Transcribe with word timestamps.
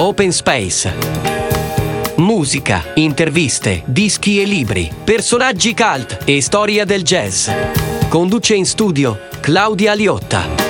Open 0.00 0.32
Space. 0.32 0.94
Musica, 2.16 2.92
interviste, 2.94 3.82
dischi 3.84 4.40
e 4.40 4.46
libri, 4.46 4.90
personaggi 5.04 5.74
cult 5.74 6.20
e 6.24 6.40
storia 6.40 6.86
del 6.86 7.02
jazz. 7.02 7.50
Conduce 8.08 8.54
in 8.54 8.64
studio 8.64 9.28
Claudia 9.42 9.92
Liotta. 9.92 10.69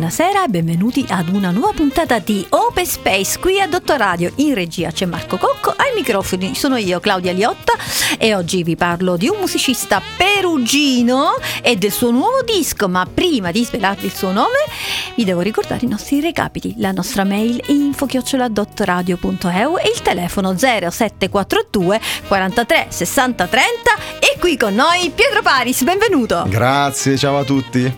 Buonasera 0.00 0.46
e 0.46 0.48
benvenuti 0.48 1.04
ad 1.10 1.28
una 1.28 1.50
nuova 1.50 1.74
puntata 1.74 2.18
di 2.20 2.42
Open 2.48 2.86
Space 2.86 3.38
qui 3.38 3.60
a 3.60 3.68
Dottor 3.68 3.98
Radio. 3.98 4.32
In 4.36 4.54
regia 4.54 4.90
c'è 4.90 5.04
Marco 5.04 5.36
Cocco, 5.36 5.74
ai 5.76 5.92
microfoni 5.94 6.54
sono 6.54 6.78
io 6.78 7.00
Claudia 7.00 7.32
Liotta 7.32 7.74
e 8.18 8.34
oggi 8.34 8.62
vi 8.62 8.76
parlo 8.76 9.18
di 9.18 9.28
un 9.28 9.36
musicista 9.38 10.00
perugino 10.16 11.32
e 11.60 11.76
del 11.76 11.92
suo 11.92 12.12
nuovo 12.12 12.40
disco, 12.42 12.88
ma 12.88 13.06
prima 13.12 13.50
di 13.50 13.62
svelarvi 13.62 14.06
il 14.06 14.14
suo 14.14 14.32
nome 14.32 14.56
vi 15.16 15.24
devo 15.24 15.42
ricordare 15.42 15.84
i 15.84 15.88
nostri 15.88 16.22
recapiti, 16.22 16.76
la 16.78 16.92
nostra 16.92 17.24
mail 17.24 17.62
info-dottoradio.eu 17.66 19.76
e 19.76 19.92
il 19.94 20.00
telefono 20.00 20.56
0742 20.56 22.00
43 22.26 22.86
60 22.88 23.46
30 23.46 23.90
e 24.18 24.38
qui 24.38 24.56
con 24.56 24.74
noi 24.74 25.12
Pietro 25.14 25.42
Paris, 25.42 25.82
benvenuto! 25.82 26.46
Grazie, 26.48 27.18
ciao 27.18 27.36
a 27.36 27.44
tutti! 27.44 27.92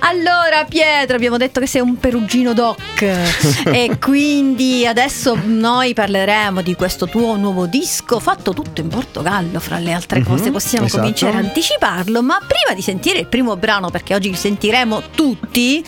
Allora 0.00 0.64
Pietro, 0.64 1.16
abbiamo 1.16 1.35
detto 1.36 1.60
che 1.60 1.66
sei 1.66 1.80
un 1.80 1.96
perugino 1.96 2.52
doc 2.52 3.02
e 3.02 3.96
quindi 4.00 4.86
adesso 4.86 5.38
noi 5.44 5.94
parleremo 5.94 6.62
di 6.62 6.74
questo 6.74 7.06
tuo 7.06 7.36
nuovo 7.36 7.66
disco 7.66 8.20
fatto 8.20 8.52
tutto 8.52 8.80
in 8.80 8.88
Portogallo, 8.88 9.60
fra 9.60 9.78
le 9.78 9.92
altre 9.92 10.22
cose, 10.22 10.44
mm-hmm, 10.44 10.52
possiamo 10.52 10.86
esatto. 10.86 11.00
cominciare 11.00 11.36
a 11.36 11.40
anticiparlo, 11.40 12.22
ma 12.22 12.38
prima 12.38 12.74
di 12.74 12.82
sentire 12.82 13.18
il 13.18 13.26
primo 13.26 13.56
brano, 13.56 13.90
perché 13.90 14.14
oggi 14.14 14.34
sentiremo 14.34 15.02
tutti, 15.14 15.84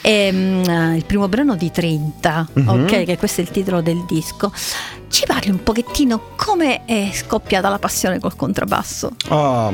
ehm, 0.00 0.94
il 0.96 1.04
primo 1.04 1.28
brano 1.28 1.56
di 1.56 1.70
30, 1.70 2.48
mm-hmm. 2.58 2.68
ok, 2.68 3.04
che 3.04 3.16
questo 3.18 3.40
è 3.40 3.44
il 3.44 3.50
titolo 3.50 3.80
del 3.80 4.04
disco. 4.06 4.52
Ci 5.12 5.26
parli 5.26 5.50
un 5.50 5.62
pochettino 5.62 6.30
come 6.36 6.86
è 6.86 7.10
scoppiata 7.12 7.68
la 7.68 7.78
passione 7.78 8.18
col 8.18 8.34
contrabbasso? 8.34 9.10
Oh, 9.28 9.70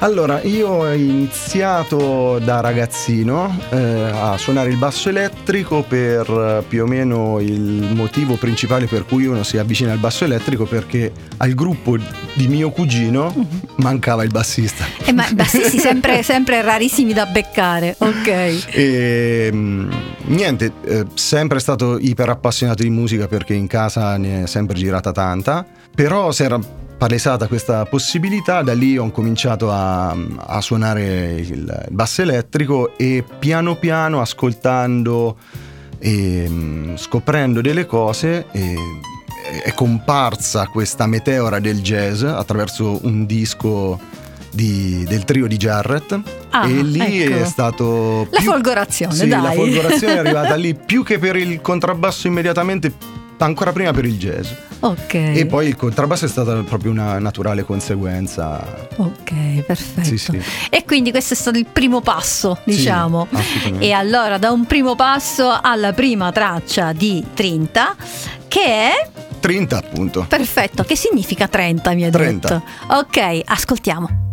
allora, 0.00 0.42
io 0.42 0.68
ho 0.68 0.92
iniziato 0.92 2.38
da 2.40 2.60
ragazzino 2.60 3.58
eh, 3.70 4.10
a 4.12 4.36
suonare 4.36 4.68
il 4.68 4.76
basso 4.76 5.08
elettrico 5.08 5.80
per 5.80 6.28
eh, 6.28 6.62
più 6.68 6.82
o 6.82 6.86
meno 6.86 7.40
il 7.40 7.94
motivo 7.94 8.34
principale 8.34 8.84
per 8.84 9.06
cui 9.06 9.24
uno 9.24 9.44
si 9.44 9.56
avvicina 9.56 9.92
al 9.92 9.98
basso 9.98 10.24
elettrico 10.24 10.66
perché 10.66 11.10
al 11.38 11.54
gruppo 11.54 11.96
di 12.34 12.46
mio 12.46 12.70
cugino 12.70 13.32
mm-hmm. 13.34 13.46
mancava 13.76 14.24
il 14.24 14.30
bassista. 14.30 14.84
Eh, 15.06 15.12
ma 15.12 15.26
bassisti 15.32 15.78
sempre, 15.80 16.22
sempre 16.22 16.60
rarissimi 16.60 17.14
da 17.14 17.24
beccare, 17.24 17.96
ok. 17.98 18.26
E, 18.26 19.48
ehm, 19.50 19.90
niente, 20.26 20.72
eh, 20.84 21.06
sempre 21.14 21.60
stato 21.60 21.96
iper 21.98 22.28
appassionato 22.28 22.82
di 22.82 22.90
musica 22.90 23.26
perché 23.26 23.54
in 23.54 23.66
casa 23.66 24.18
ne 24.18 24.42
è 24.42 24.46
sempre 24.46 24.65
sempre 24.66 24.78
girata 24.78 25.12
tanta, 25.12 25.64
però 25.94 26.32
si 26.32 26.42
era 26.42 26.58
palesata 26.98 27.46
questa 27.46 27.84
possibilità, 27.84 28.62
da 28.62 28.74
lì 28.74 28.98
ho 28.98 29.10
cominciato 29.10 29.70
a, 29.70 30.10
a 30.10 30.60
suonare 30.60 31.34
il 31.36 31.86
basso 31.90 32.22
elettrico 32.22 32.96
e 32.96 33.22
piano 33.38 33.76
piano 33.76 34.20
ascoltando 34.20 35.36
e 35.98 36.94
scoprendo 36.96 37.60
delle 37.60 37.86
cose 37.86 38.46
è 38.50 39.72
comparsa 39.74 40.66
questa 40.66 41.06
meteora 41.06 41.60
del 41.60 41.80
jazz 41.80 42.22
attraverso 42.22 42.98
un 43.04 43.24
disco 43.24 43.98
di, 44.50 45.04
del 45.06 45.24
trio 45.24 45.46
di 45.46 45.56
Jarrett 45.56 46.18
ah, 46.50 46.66
e 46.66 46.82
lì 46.82 47.22
ecco. 47.22 47.36
è 47.36 47.44
stato 47.44 48.26
la 48.30 48.40
folgorazione 48.40 49.14
sì, 49.14 49.28
dai. 49.28 49.42
la 49.42 49.52
folgorazione 49.52 50.14
è 50.14 50.18
arrivata 50.26 50.54
lì 50.54 50.74
più 50.74 51.04
che 51.04 51.18
per 51.18 51.36
il 51.36 51.60
contrabbasso 51.60 52.26
immediatamente 52.26 53.15
ancora 53.44 53.72
prima 53.72 53.92
per 53.92 54.04
il 54.04 54.16
jazz. 54.16 54.50
Ok. 54.80 55.14
E 55.14 55.46
poi 55.46 55.68
il 55.68 55.76
contrabbasso 55.76 56.24
è 56.24 56.28
stata 56.28 56.62
proprio 56.62 56.90
una 56.90 57.18
naturale 57.18 57.64
conseguenza. 57.64 58.88
Ok, 58.96 59.62
perfetto. 59.66 60.04
Sì, 60.04 60.18
sì. 60.18 60.40
E 60.70 60.84
quindi 60.84 61.10
questo 61.10 61.34
è 61.34 61.36
stato 61.36 61.58
il 61.58 61.66
primo 61.66 62.00
passo, 62.00 62.58
diciamo. 62.64 63.28
Sì, 63.62 63.76
e 63.78 63.92
allora 63.92 64.38
da 64.38 64.50
un 64.50 64.64
primo 64.66 64.94
passo 64.94 65.58
alla 65.60 65.92
prima 65.92 66.32
traccia 66.32 66.92
di 66.92 67.24
30 67.34 67.96
che 68.48 68.64
è 68.64 69.08
30 69.40 69.76
appunto. 69.76 70.24
Perfetto, 70.28 70.82
che 70.82 70.96
significa 70.96 71.46
30 71.48 71.92
mi 71.92 72.04
hai 72.04 72.10
30. 72.10 72.48
detto. 72.48 72.64
Ok, 72.94 73.40
ascoltiamo. 73.44 74.25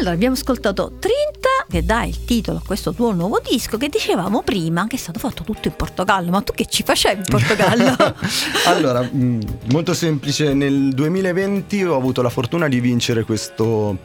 Allora, 0.00 0.14
abbiamo 0.14 0.34
ascoltato 0.34 0.92
Trinta, 0.98 1.66
che 1.68 1.84
dà 1.84 2.04
il 2.04 2.24
titolo 2.24 2.56
a 2.56 2.62
questo 2.64 2.94
tuo 2.94 3.12
nuovo 3.12 3.38
disco, 3.46 3.76
che 3.76 3.90
dicevamo 3.90 4.42
prima 4.42 4.86
che 4.86 4.96
è 4.96 4.98
stato 4.98 5.18
fatto 5.18 5.44
tutto 5.44 5.68
in 5.68 5.74
Portogallo. 5.76 6.30
Ma 6.30 6.40
tu 6.40 6.54
che 6.54 6.64
ci 6.64 6.82
facevi 6.82 7.18
in 7.18 7.26
Portogallo? 7.28 7.94
allora, 8.64 9.02
mh, 9.02 9.40
molto 9.70 9.92
semplice, 9.92 10.54
nel 10.54 10.94
2020 10.94 11.84
ho 11.84 11.96
avuto 11.96 12.22
la 12.22 12.30
fortuna 12.30 12.66
di 12.66 12.80
vincere 12.80 13.24
questo 13.24 13.98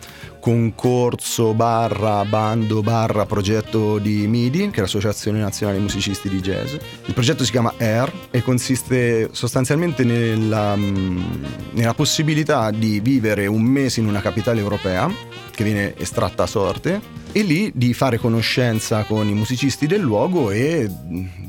concorso 0.46 1.56
barra 1.56 2.24
bando 2.24 2.84
barra 2.84 3.26
progetto 3.26 3.98
di 3.98 4.28
MIDI, 4.28 4.70
che 4.70 4.78
è 4.78 4.82
l'Associazione 4.82 5.40
Nazionale 5.40 5.80
Musicisti 5.80 6.30
di 6.30 6.40
Jazz. 6.40 6.76
Il 7.06 7.16
progetto 7.16 7.44
si 7.44 7.50
chiama 7.50 7.74
AIR 7.80 8.12
e 8.30 8.44
consiste 8.44 9.30
sostanzialmente 9.32 10.04
nella, 10.04 10.76
nella 10.76 11.96
possibilità 11.96 12.70
di 12.70 13.00
vivere 13.00 13.48
un 13.48 13.64
mese 13.64 14.02
in 14.02 14.06
una 14.06 14.22
capitale 14.22 14.60
europea 14.60 15.12
che 15.50 15.64
viene 15.64 15.98
estratta 15.98 16.44
a 16.44 16.48
sorte 16.48 17.02
e 17.32 17.42
lì 17.42 17.72
di 17.74 17.96
fare 17.96 18.20
conoscenza 18.20 19.02
con 19.04 19.28
i 19.28 19.34
musicisti 19.34 19.88
del 19.88 20.02
luogo 20.02 20.52
e 20.52 20.88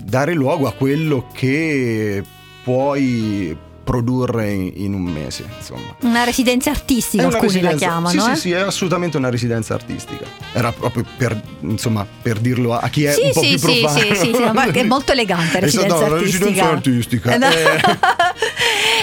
dare 0.04 0.32
luogo 0.32 0.68
a 0.68 0.72
quello 0.72 1.28
che 1.34 2.24
puoi 2.64 3.54
produrre 3.86 4.52
in, 4.52 4.94
un 4.94 5.02
mese. 5.04 5.44
Insomma. 5.56 5.94
Una 6.00 6.24
residenza 6.24 6.70
artistica, 6.70 7.24
una 7.24 7.36
alcuni 7.36 7.52
residenza, 7.52 7.86
la 7.86 7.92
chiamano. 7.92 8.20
Sì, 8.20 8.30
eh? 8.30 8.34
sì, 8.34 8.40
sì, 8.40 8.50
è 8.50 8.58
assolutamente 8.58 9.16
una 9.16 9.30
residenza 9.30 9.74
artistica. 9.74 10.24
Era 10.52 10.72
proprio 10.72 11.04
per, 11.16 11.40
insomma, 11.60 12.04
per 12.20 12.40
dirlo 12.40 12.76
a 12.76 12.88
chi 12.88 13.04
è 13.04 13.12
sì, 13.12 13.20
un 13.22 13.30
po' 13.32 13.42
sì, 13.42 13.48
più 13.50 13.58
sì, 13.58 13.80
profano. 13.80 13.98
Sì, 14.00 14.14
sì, 14.16 14.34
sì, 14.34 14.50
ma 14.52 14.64
è 14.64 14.82
molto 14.82 15.12
elegante 15.12 15.60
residenza 15.60 16.08
no, 16.08 16.14
artistica. 16.14 16.44
residenza 16.44 16.68
artistica. 16.68 17.38
No. 17.38 17.48
Eh. 17.48 17.80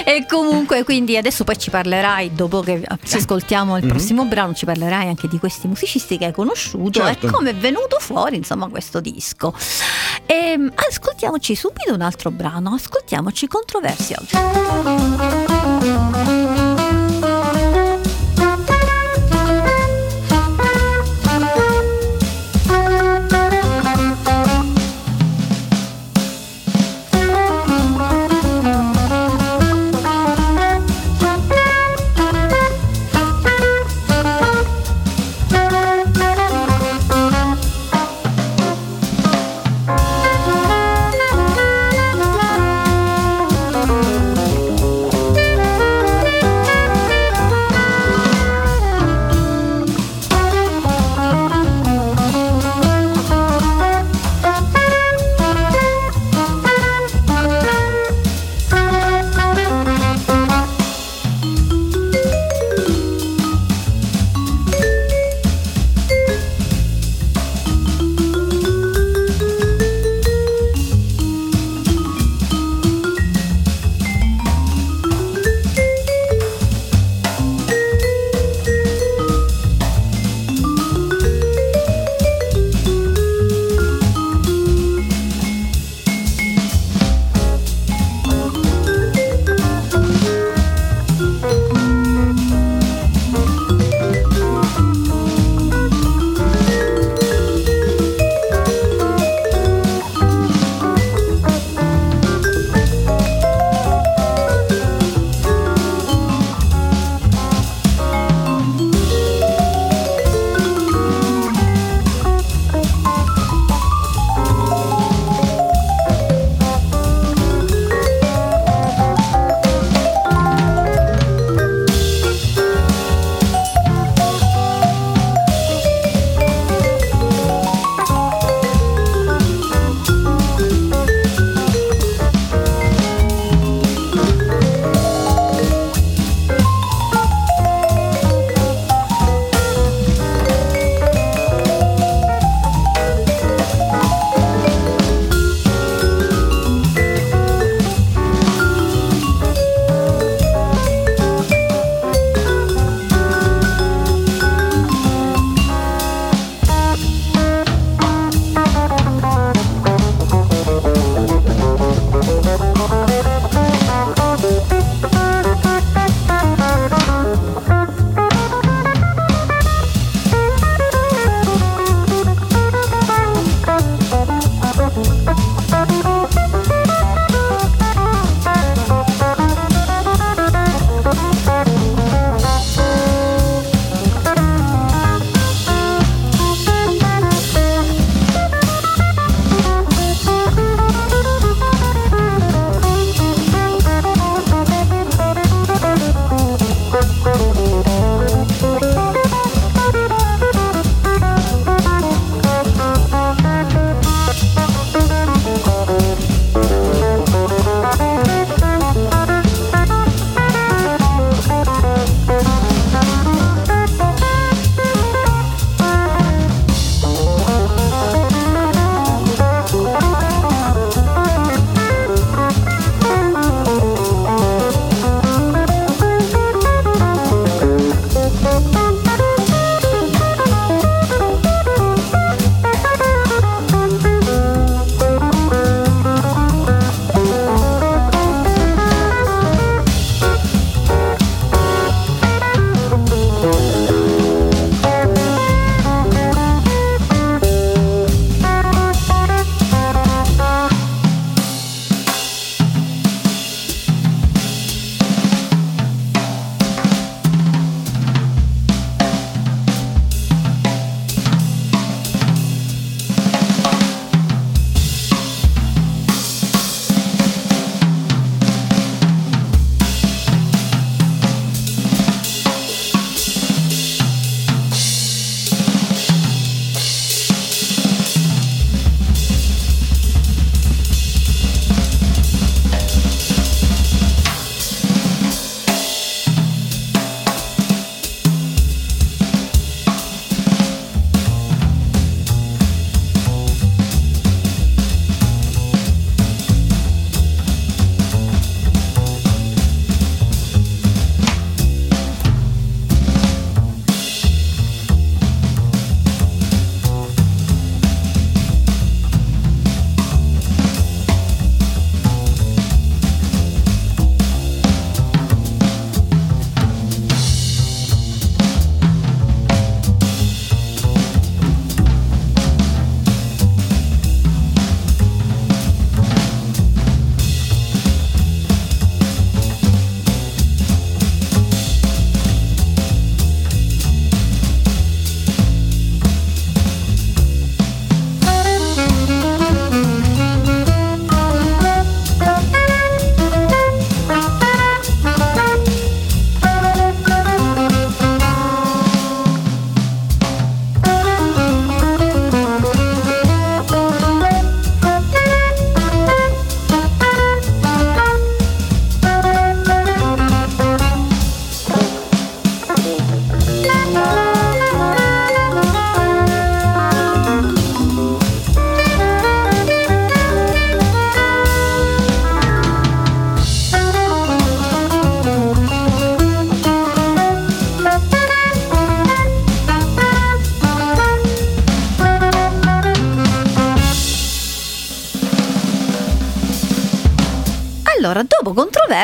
e 0.17 0.25
comunque, 0.27 0.83
quindi 0.83 1.15
adesso 1.15 1.45
poi 1.45 1.57
ci 1.57 1.69
parlerai, 1.69 2.33
dopo 2.33 2.59
che 2.59 2.85
sì. 3.03 3.15
ascoltiamo 3.15 3.77
il 3.77 3.85
mm-hmm. 3.85 3.91
prossimo 3.93 4.25
brano, 4.25 4.53
ci 4.53 4.65
parlerai 4.65 5.07
anche 5.07 5.29
di 5.29 5.39
questi 5.39 5.67
musicisti 5.67 6.17
che 6.17 6.25
hai 6.25 6.33
conosciuto 6.33 6.99
certo. 6.99 7.27
e 7.27 7.31
come 7.31 7.51
è 7.51 7.55
venuto 7.55 7.99
fuori, 8.01 8.35
insomma, 8.35 8.67
questo 8.67 8.99
disco. 8.99 9.53
E, 10.25 10.33
ehm, 10.33 10.73
ascoltiamoci 10.75 11.55
subito 11.55 11.93
un 11.93 12.01
altro 12.01 12.31
brano, 12.31 12.73
ascoltiamoci 12.73 13.47
Controversial. 14.73 15.13
Allora, 16.15 16.62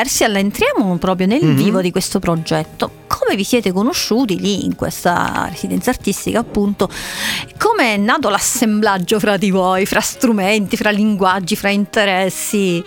Controversial 0.00 0.36
entriamo 0.36 0.96
proprio 0.96 1.26
nel 1.26 1.44
Mhm. 1.44 1.56
vivo 1.56 1.80
di 1.82 1.90
questo 1.90 2.20
progetto. 2.20 2.90
Come 3.06 3.36
vi 3.36 3.44
siete 3.44 3.70
conosciuti 3.70 4.40
lì 4.40 4.64
in 4.64 4.74
questa 4.74 5.46
residenza 5.50 5.90
artistica, 5.90 6.38
appunto? 6.38 6.88
Come 7.58 7.94
è 7.94 7.96
nato 7.98 8.30
l'assemblaggio 8.30 9.18
fra 9.20 9.36
di 9.36 9.50
voi, 9.50 9.84
fra 9.84 10.00
strumenti, 10.00 10.78
fra 10.78 10.88
linguaggi, 10.90 11.54
fra 11.54 11.68
interessi? 11.68 12.82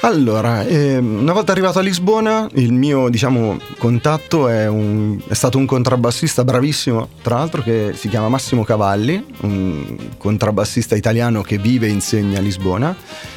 Allora, 0.00 0.66
ehm, 0.66 1.20
una 1.20 1.32
volta 1.32 1.52
arrivato 1.52 1.78
a 1.78 1.82
Lisbona, 1.82 2.48
il 2.54 2.72
mio 2.72 3.08
diciamo, 3.10 3.58
contatto 3.78 4.48
è, 4.48 4.66
un- 4.66 5.20
è 5.28 5.34
stato 5.34 5.58
un 5.58 5.66
contrabbassista 5.66 6.42
bravissimo, 6.42 7.08
tra 7.22 7.36
l'altro 7.36 7.62
che 7.62 7.92
si 7.94 8.08
chiama 8.08 8.28
Massimo 8.28 8.64
Cavalli, 8.64 9.24
un 9.42 9.96
contrabbassista 10.18 10.96
italiano 10.96 11.42
che 11.42 11.58
vive 11.58 11.86
e 11.86 11.90
insegna 11.90 12.38
a 12.38 12.42
Lisbona, 12.42 12.96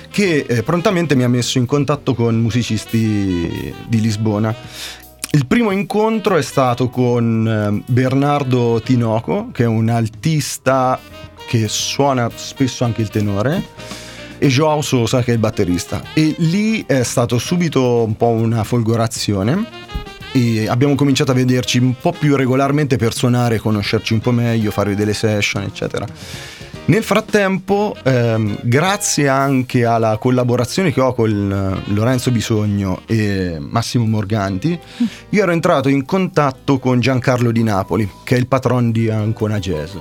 che 0.10 0.46
eh, 0.48 0.63
prontamente 0.63 1.16
mi 1.16 1.24
ha 1.24 1.30
messo 1.30 1.58
in 1.58 1.66
contatto 1.66 2.13
con 2.13 2.36
musicisti 2.39 3.74
di 3.88 4.01
Lisbona. 4.01 4.54
Il 5.32 5.46
primo 5.46 5.72
incontro 5.72 6.38
è 6.38 6.42
stato 6.42 6.89
con 6.89 7.48
eh, 7.48 7.92
Bernardo 7.92 8.82
Tinoco, 8.84 9.50
che 9.51 9.63
è 9.63 9.68
un 9.68 9.89
altista 9.89 11.00
che 11.48 11.68
suona 11.68 12.30
spesso 12.34 12.84
anche 12.84 13.01
il 13.01 13.10
tenore 13.10 13.63
e 14.39 14.48
Joao 14.48 14.82
Sosa 14.82 15.22
che 15.22 15.32
è 15.32 15.34
il 15.34 15.39
batterista 15.39 16.01
e 16.13 16.34
lì 16.38 16.84
è 16.88 17.04
stato 17.04 17.38
subito 17.38 18.04
un 18.04 18.16
po' 18.16 18.28
una 18.28 18.63
folgorazione 18.63 19.66
e 20.32 20.68
abbiamo 20.68 20.96
cominciato 20.96 21.32
a 21.32 21.34
vederci 21.34 21.80
un 21.80 21.96
po' 22.00 22.12
più 22.12 22.36
regolarmente 22.36 22.98
per 22.98 23.13
suonare, 23.13 23.58
conoscerci 23.60 24.13
un 24.13 24.20
po' 24.20 24.32
meglio, 24.32 24.72
fare 24.72 24.96
delle 24.96 25.13
session 25.13 25.63
eccetera. 25.63 26.08
Nel 26.89 27.03
frattempo, 27.03 27.96
ehm, 28.03 28.58
grazie 28.63 29.27
anche 29.27 29.86
alla 29.86 30.17
collaborazione 30.17 30.91
che 30.91 31.00
ho 31.00 31.13
con 31.13 31.29
eh, 31.86 31.91
Lorenzo 31.93 32.31
Bisogno 32.31 33.01
e 33.05 33.58
Massimo 33.60 34.05
Morganti, 34.05 34.77
io 35.29 35.43
ero 35.43 35.51
entrato 35.51 35.88
in 35.88 36.03
contatto 36.03 36.79
con 36.79 37.00
Giancarlo 37.00 37.51
di 37.51 37.62
Napoli, 37.62 38.10
che 38.24 38.36
è 38.36 38.39
il 38.39 38.48
patron 38.48 38.91
di 38.91 39.08
Ancona 39.08 39.60
Jazz, 39.60 39.91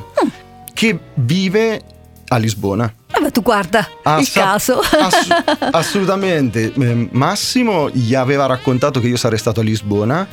che 0.73 0.99
vive 1.17 1.83
a 2.29 2.37
Lisbona. 2.39 2.91
Vabbè, 3.13 3.33
tu 3.33 3.43
guarda 3.43 3.87
Ah, 4.05 4.19
il 4.19 4.31
caso. 4.31 4.79
ass- 4.81 5.29
assolutamente. 5.73 6.73
Eh, 6.73 7.09
Massimo 7.13 7.91
gli 7.91 8.15
aveva 8.15 8.47
raccontato 8.47 8.99
che 8.99 9.09
io 9.09 9.17
sarei 9.19 9.39
stato 9.39 9.61
a 9.61 9.63
Lisbona. 9.63 10.27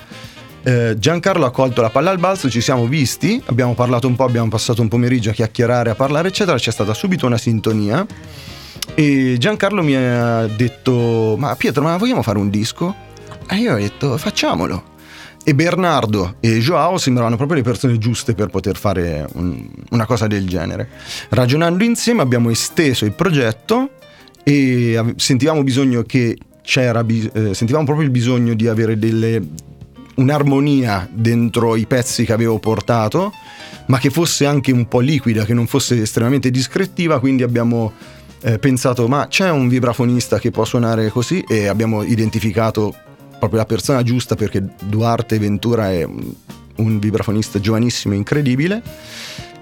Eh, 0.68 0.96
Giancarlo 0.98 1.46
ha 1.46 1.52
colto 1.52 1.84
la 1.84 1.92
palla 1.92 2.10
al 2.10 2.18
balzo, 2.18 2.50
ci 2.50 2.60
siamo 2.60 2.88
visti, 2.88 3.40
abbiamo 3.46 3.76
parlato 3.76 4.08
un 4.08 4.16
po', 4.16 4.24
abbiamo 4.24 4.50
passato 4.50 4.82
un 4.82 4.88
pomeriggio 4.88 5.30
a 5.30 5.34
chiacchierare, 5.34 5.92
a 5.92 5.96
parlare, 5.96 6.30
eccetera. 6.30 6.58
C'è 6.58 6.72
stata 6.72 6.96
subito 6.96 7.28
una 7.28 7.38
sintonia. 7.38 8.04
E 8.96 9.36
Giancarlo 9.38 9.84
mi 9.84 9.96
ha 9.96 10.48
detto: 10.48 11.36
Ma 11.38 11.56
Pietro, 11.56 11.84
ma 11.84 11.98
vogliamo 11.98 12.24
fare 12.24 12.40
un 12.40 12.50
disco? 12.50 12.96
E 13.48 13.58
io 13.58 13.74
ho 13.74 13.78
detto: 13.78 14.18
Facciamolo. 14.18 14.94
E 15.44 15.54
Bernardo 15.54 16.38
e 16.40 16.58
Joao 16.58 16.98
sembravano 16.98 17.36
proprio 17.36 17.58
le 17.58 17.64
persone 17.64 18.00
giuste 18.00 18.34
per 18.34 18.48
poter 18.48 18.76
fare 18.76 19.28
un- 19.34 19.70
una 19.92 20.08
cosa 20.08 20.26
del 20.26 20.48
genere. 20.48 20.90
Ragionando 21.30 21.84
insieme 21.84 22.24
abbiamo 22.24 22.50
esteso 22.50 23.06
il 23.06 23.12
progetto 23.12 23.92
e 24.44 25.14
sentivamo 25.18 25.62
che 26.08 26.36
eh, 27.34 27.54
sentivamo 27.54 27.86
proprio 27.86 28.08
il 28.08 28.10
bisogno 28.10 28.56
di 28.56 28.68
avere 28.68 28.98
delle, 28.98 29.40
un'armonia 30.16 31.08
dentro 31.12 31.76
i 31.76 31.86
pezzi 31.86 32.26
che 32.26 32.34
avevo 32.34 32.60
portato, 32.60 33.34
ma 33.88 34.00
che 34.00 34.10
fosse 34.10 34.46
anche 34.46 34.72
un 34.72 34.88
po' 34.88 35.00
liquida, 35.00 35.46
che 35.46 35.54
non 35.54 35.68
fosse 35.68 36.02
estremamente 36.02 36.50
discrettiva, 36.52 37.20
quindi 37.20 37.44
abbiamo 37.44 37.94
eh, 38.42 38.60
pensato 38.60 39.08
ma 39.08 39.28
c'è 39.28 39.50
un 39.50 39.68
vibrafonista 39.68 40.38
che 40.40 40.52
può 40.52 40.66
suonare 40.66 41.10
così 41.10 41.44
e 41.48 41.66
abbiamo 41.68 42.04
identificato 42.04 42.94
proprio 43.40 43.60
la 43.60 43.66
persona 43.66 44.04
giusta 44.04 44.36
perché 44.36 44.64
Duarte 44.84 45.40
Ventura 45.40 45.92
è 45.92 46.04
un, 46.04 47.00
vibrafonista 47.00 47.60
giovanissimo 47.60 48.14
e 48.14 48.18
incredibile. 48.18 48.82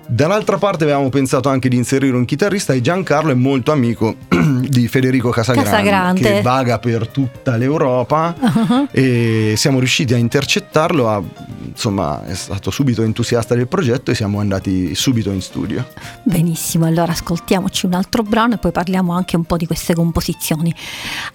Dall'altra 0.05 0.57
parte 0.57 0.83
avevamo 0.83 1.09
pensato 1.09 1.49
anche 1.49 1.69
di 1.69 1.75
inserire 1.77 2.15
un 2.15 2.25
chitarrista 2.25 2.73
e 2.73 2.81
Giancarlo 2.81 3.31
è 3.31 3.35
molto 3.35 3.71
amico 3.71 4.15
di 4.27 4.87
Federico 4.87 5.29
Casagrande, 5.29 5.69
Casagrande. 5.69 6.21
che 6.21 6.41
vaga 6.41 6.77
per 6.79 7.07
tutta 7.07 7.55
l'Europa 7.55 8.35
Uh-huh. 8.43 8.87
e 8.91 9.53
siamo 9.57 9.79
riusciti 9.79 10.13
a 10.13 10.17
intercettarlo, 10.17 11.09
ha- 11.09 11.21
insomma 11.65 12.23
è 12.25 12.33
stato 12.35 12.69
subito 12.71 13.01
entusiasta 13.03 13.55
del 13.55 13.67
progetto 13.67 14.11
e 14.11 14.15
siamo 14.15 14.39
andati 14.39 14.93
subito 14.95 15.31
in 15.31 15.41
studio. 15.41 15.87
Benissimo, 16.23 16.85
allora 16.85 17.11
ascoltiamoci 17.13 17.85
un 17.85 17.93
altro 17.93 18.21
brano 18.23 18.55
e 18.55 18.57
poi 18.57 18.71
parliamo 18.71 19.13
anche 19.13 19.35
un 19.35 19.43
po' 19.45 19.57
di 19.57 19.65
queste 19.65 19.93
composizioni. 19.95 20.73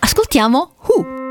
Ascoltiamo. 0.00 0.72
Who 0.86 1.26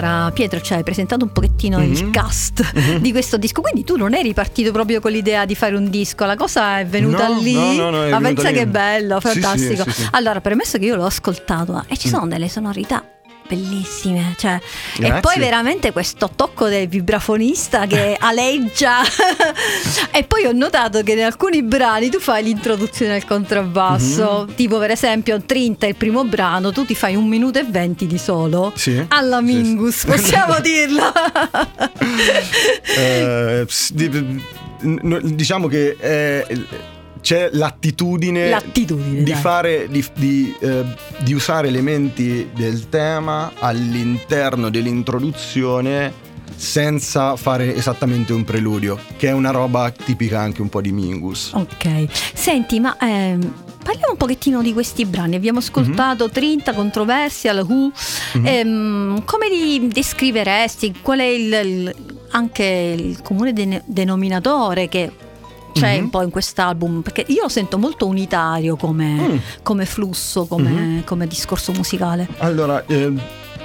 Allora, 0.00 0.30
Pietro 0.30 0.60
ci 0.62 0.72
hai 0.72 0.82
presentato 0.82 1.24
un 1.24 1.32
pochettino 1.32 1.78
mm-hmm. 1.78 1.92
il 1.92 2.04
mhm. 2.04 2.10
cast 2.10 2.72
mm-hmm. 2.74 2.96
di 2.96 3.10
questo 3.10 3.36
disco, 3.36 3.60
quindi 3.60 3.84
tu 3.84 3.96
non 3.96 4.14
eri 4.14 4.32
partito 4.32 4.72
proprio 4.72 4.98
con 5.00 5.12
l'idea 5.12 5.44
di 5.44 5.54
fare 5.54 5.76
un 5.76 5.90
disco, 5.90 6.24
la 6.24 6.36
cosa 6.36 6.78
è 6.78 6.86
venuta 6.86 7.28
no, 7.28 7.38
lì. 7.38 7.76
No, 7.76 7.90
no, 7.90 8.04
no, 8.04 8.08
Ma 8.08 8.20
pensa 8.20 8.48
lì. 8.48 8.56
che 8.56 8.66
bello, 8.66 9.20
fantastico. 9.20 9.82
Sì, 9.84 9.90
sì, 9.90 10.02
sì, 10.02 10.08
allora, 10.12 10.40
premesso 10.40 10.78
che 10.78 10.86
io 10.86 10.96
l'ho 10.96 11.04
ascoltato 11.04 11.84
e 11.86 11.98
ci 11.98 12.08
mm. 12.08 12.10
sono 12.10 12.26
delle 12.26 12.48
sonorità 12.48 13.04
bellissime. 13.50 14.34
Cioè, 14.38 14.60
e 15.00 15.12
poi 15.20 15.38
veramente 15.38 15.90
questo 15.90 16.30
tocco 16.34 16.68
del 16.68 16.86
vibrafonista 16.86 17.86
che 17.86 18.16
aleggia. 18.20 19.00
e 20.12 20.22
poi 20.24 20.46
ho 20.46 20.52
notato 20.52 21.02
che 21.02 21.12
in 21.12 21.22
alcuni 21.22 21.62
brani 21.62 22.08
tu 22.08 22.20
fai 22.20 22.44
l'introduzione 22.44 23.14
al 23.14 23.24
contrabbasso. 23.24 24.44
Mm-hmm. 24.46 24.54
Tipo, 24.54 24.78
per 24.78 24.92
esempio, 24.92 25.42
30 25.44 25.86
il 25.86 25.96
primo 25.96 26.24
brano, 26.24 26.70
tu 26.70 26.84
ti 26.84 26.94
fai 26.94 27.16
un 27.16 27.26
minuto 27.26 27.58
e 27.58 27.64
venti 27.64 28.06
di 28.06 28.18
solo. 28.18 28.72
Sì. 28.76 29.04
Alla 29.08 29.40
Mingus, 29.40 29.98
sì. 29.98 30.06
possiamo 30.06 30.60
dirlo. 30.62 31.12
eh, 32.96 33.66
diciamo 35.22 35.66
che 35.66 35.96
è 35.98 36.46
c'è 37.20 37.50
l'attitudine, 37.52 38.48
l'attitudine 38.48 39.22
di, 39.22 39.32
fare, 39.34 39.88
di, 39.88 40.04
di, 40.14 40.54
eh, 40.60 40.84
di 41.18 41.32
usare 41.32 41.68
elementi 41.68 42.50
del 42.54 42.88
tema 42.88 43.52
all'interno 43.58 44.70
dell'introduzione 44.70 46.28
senza 46.60 47.36
fare 47.36 47.74
esattamente 47.74 48.34
un 48.34 48.44
preludio, 48.44 48.98
che 49.16 49.28
è 49.28 49.32
una 49.32 49.50
roba 49.50 49.90
tipica 49.90 50.40
anche 50.40 50.60
un 50.60 50.68
po' 50.68 50.82
di 50.82 50.92
Mingus. 50.92 51.52
Ok, 51.54 52.06
senti, 52.34 52.80
ma 52.80 52.96
ehm, 52.98 53.52
parliamo 53.82 54.12
un 54.12 54.16
pochettino 54.18 54.60
di 54.60 54.74
questi 54.74 55.06
brani. 55.06 55.36
Abbiamo 55.36 55.60
ascoltato 55.60 56.24
mm-hmm. 56.24 56.32
30 56.32 56.72
Controversial, 56.74 57.64
Who. 57.66 57.90
Mm-hmm. 58.36 58.46
Ehm, 58.46 59.24
come 59.24 59.48
li 59.48 59.88
descriveresti? 59.88 60.96
Qual 61.00 61.18
è 61.18 61.24
il, 61.24 61.60
il, 61.64 61.94
anche 62.32 62.64
il 62.64 63.22
comune 63.22 63.52
de- 63.54 63.82
denominatore 63.86 64.88
che 64.88 65.10
c'è 65.72 65.92
mm-hmm. 65.94 66.02
un 66.04 66.10
po' 66.10 66.22
in 66.22 66.30
quest'album 66.30 67.00
perché 67.02 67.24
io 67.28 67.42
lo 67.42 67.48
sento 67.48 67.78
molto 67.78 68.06
unitario 68.06 68.76
come, 68.76 69.14
mm. 69.14 69.36
come 69.62 69.86
flusso, 69.86 70.46
come, 70.46 70.70
mm-hmm. 70.70 71.00
come, 71.04 71.26
discorso 71.26 71.72
musicale. 71.72 72.28
Allora, 72.38 72.84
eh, 72.86 73.12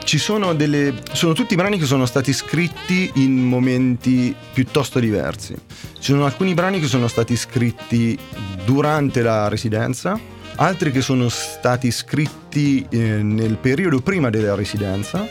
ci 0.05 0.17
sono 0.17 0.53
delle. 0.53 0.93
sono 1.11 1.33
tutti 1.33 1.55
brani 1.55 1.77
che 1.77 1.85
sono 1.85 2.05
stati 2.05 2.31
scritti 2.31 3.11
in 3.15 3.43
momenti 3.47 4.33
piuttosto 4.53 4.99
diversi. 4.99 5.55
Ci 5.99 6.11
sono 6.11 6.25
alcuni 6.25 6.53
brani 6.53 6.79
che 6.79 6.87
sono 6.87 7.07
stati 7.07 7.35
scritti 7.35 8.17
durante 8.63 9.21
la 9.21 9.47
residenza, 9.47 10.17
altri 10.55 10.91
che 10.91 11.01
sono 11.01 11.27
stati 11.29 11.91
scritti 11.91 12.85
eh, 12.89 12.97
nel 12.97 13.57
periodo 13.57 13.99
prima 14.01 14.29
della 14.29 14.55
residenza, 14.55 15.27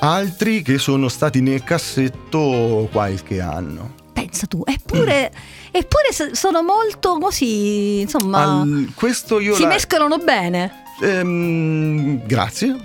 altri 0.00 0.62
che 0.62 0.78
sono 0.78 1.08
stati 1.08 1.40
nel 1.40 1.64
cassetto 1.64 2.88
qualche 2.90 3.40
anno. 3.40 4.01
Pensa 4.32 4.46
tu, 4.46 4.62
eppure. 4.64 5.30
Mm 5.30 5.60
Eppure 5.74 6.34
sono 6.34 6.62
molto 6.62 7.18
così, 7.18 8.00
insomma, 8.00 8.60
Al, 8.60 8.92
questo 8.94 9.40
io 9.40 9.54
si 9.54 9.62
la... 9.62 9.68
mescolano 9.68 10.18
bene. 10.18 10.82
Ehm, 11.00 12.26
grazie, 12.26 12.76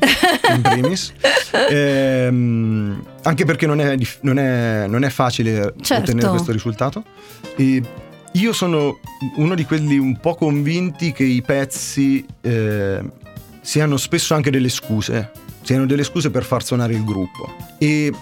in 0.55 0.61
primis. 0.61 1.11
ehm, 1.69 3.03
anche 3.23 3.43
perché 3.43 3.65
non 3.65 3.81
è, 3.81 3.97
non 4.21 4.39
è, 4.39 4.85
non 4.87 5.03
è 5.03 5.09
facile 5.09 5.73
certo. 5.81 6.11
ottenere 6.11 6.29
questo 6.29 6.53
risultato. 6.53 7.03
E 7.57 7.83
io 8.31 8.53
sono 8.53 8.99
uno 9.35 9.53
di 9.53 9.65
quelli 9.65 9.97
un 9.97 10.17
po' 10.17 10.35
convinti 10.35 11.11
che 11.11 11.25
i 11.25 11.41
pezzi 11.41 12.25
eh, 12.39 13.03
siano 13.59 13.97
spesso 13.97 14.33
anche 14.33 14.49
delle 14.49 14.69
scuse, 14.69 15.31
siano 15.61 15.85
delle 15.85 16.05
scuse 16.05 16.29
per 16.29 16.45
far 16.45 16.63
suonare 16.63 16.93
il 16.93 17.03
gruppo. 17.03 17.53
E 17.77 18.13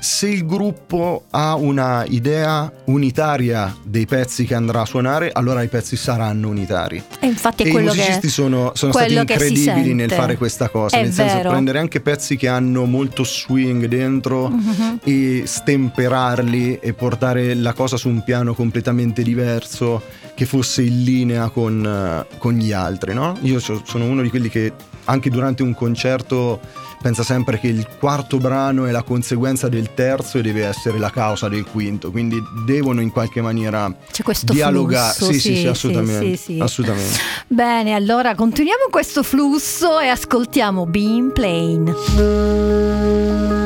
se 0.00 0.28
il 0.28 0.46
gruppo 0.46 1.24
ha 1.30 1.54
una 1.54 2.04
idea 2.08 2.70
unitaria 2.86 3.74
dei 3.82 4.06
pezzi 4.06 4.44
che 4.44 4.54
andrà 4.54 4.82
a 4.82 4.84
suonare, 4.84 5.30
allora 5.32 5.62
i 5.62 5.68
pezzi 5.68 5.96
saranno 5.96 6.48
unitari. 6.48 7.02
E 7.20 7.26
infatti 7.26 7.64
è 7.64 7.66
e 7.66 7.70
quello 7.70 7.92
i 7.92 7.96
musicisti 7.96 8.26
che, 8.26 8.28
sono, 8.28 8.72
sono 8.74 8.92
stati 8.92 9.14
incredibili 9.14 9.94
nel 9.94 10.10
fare 10.10 10.36
questa 10.36 10.68
cosa, 10.68 10.96
è 10.96 11.02
nel 11.02 11.10
vero. 11.10 11.28
senso 11.28 11.48
prendere 11.48 11.78
anche 11.78 12.00
pezzi 12.00 12.36
che 12.36 12.48
hanno 12.48 12.84
molto 12.84 13.24
swing 13.24 13.86
dentro 13.86 14.48
mm-hmm. 14.48 14.96
e 15.04 15.42
stemperarli 15.46 16.78
e 16.80 16.92
portare 16.92 17.54
la 17.54 17.72
cosa 17.72 17.96
su 17.96 18.08
un 18.08 18.22
piano 18.22 18.54
completamente 18.54 19.22
diverso 19.22 20.02
che 20.38 20.46
fosse 20.46 20.82
in 20.82 21.02
linea 21.02 21.48
con, 21.48 22.24
con 22.38 22.52
gli 22.52 22.70
altri. 22.70 23.12
No? 23.12 23.36
Io 23.40 23.58
sono 23.58 24.04
uno 24.04 24.22
di 24.22 24.30
quelli 24.30 24.48
che 24.48 24.72
anche 25.06 25.30
durante 25.30 25.64
un 25.64 25.74
concerto 25.74 26.60
pensa 27.02 27.24
sempre 27.24 27.58
che 27.58 27.66
il 27.66 27.88
quarto 27.98 28.38
brano 28.38 28.86
è 28.86 28.92
la 28.92 29.02
conseguenza 29.02 29.68
del 29.68 29.94
terzo 29.94 30.38
e 30.38 30.42
deve 30.42 30.64
essere 30.64 31.00
la 31.00 31.10
causa 31.10 31.48
del 31.48 31.64
quinto, 31.64 32.12
quindi 32.12 32.40
devono 32.64 33.00
in 33.00 33.10
qualche 33.10 33.40
maniera 33.40 33.92
dialogare. 34.44 35.14
Flusso, 35.14 35.32
sì, 35.32 35.40
sì, 35.40 35.54
sì, 35.54 35.56
sì, 35.56 35.66
assolutamente, 35.66 36.36
sì. 36.36 36.58
assolutamente. 36.60 37.18
Bene, 37.48 37.94
allora 37.94 38.36
continuiamo 38.36 38.84
questo 38.90 39.24
flusso 39.24 39.98
e 39.98 40.06
ascoltiamo 40.06 40.86
Being 40.86 41.32
Plain. 41.32 43.56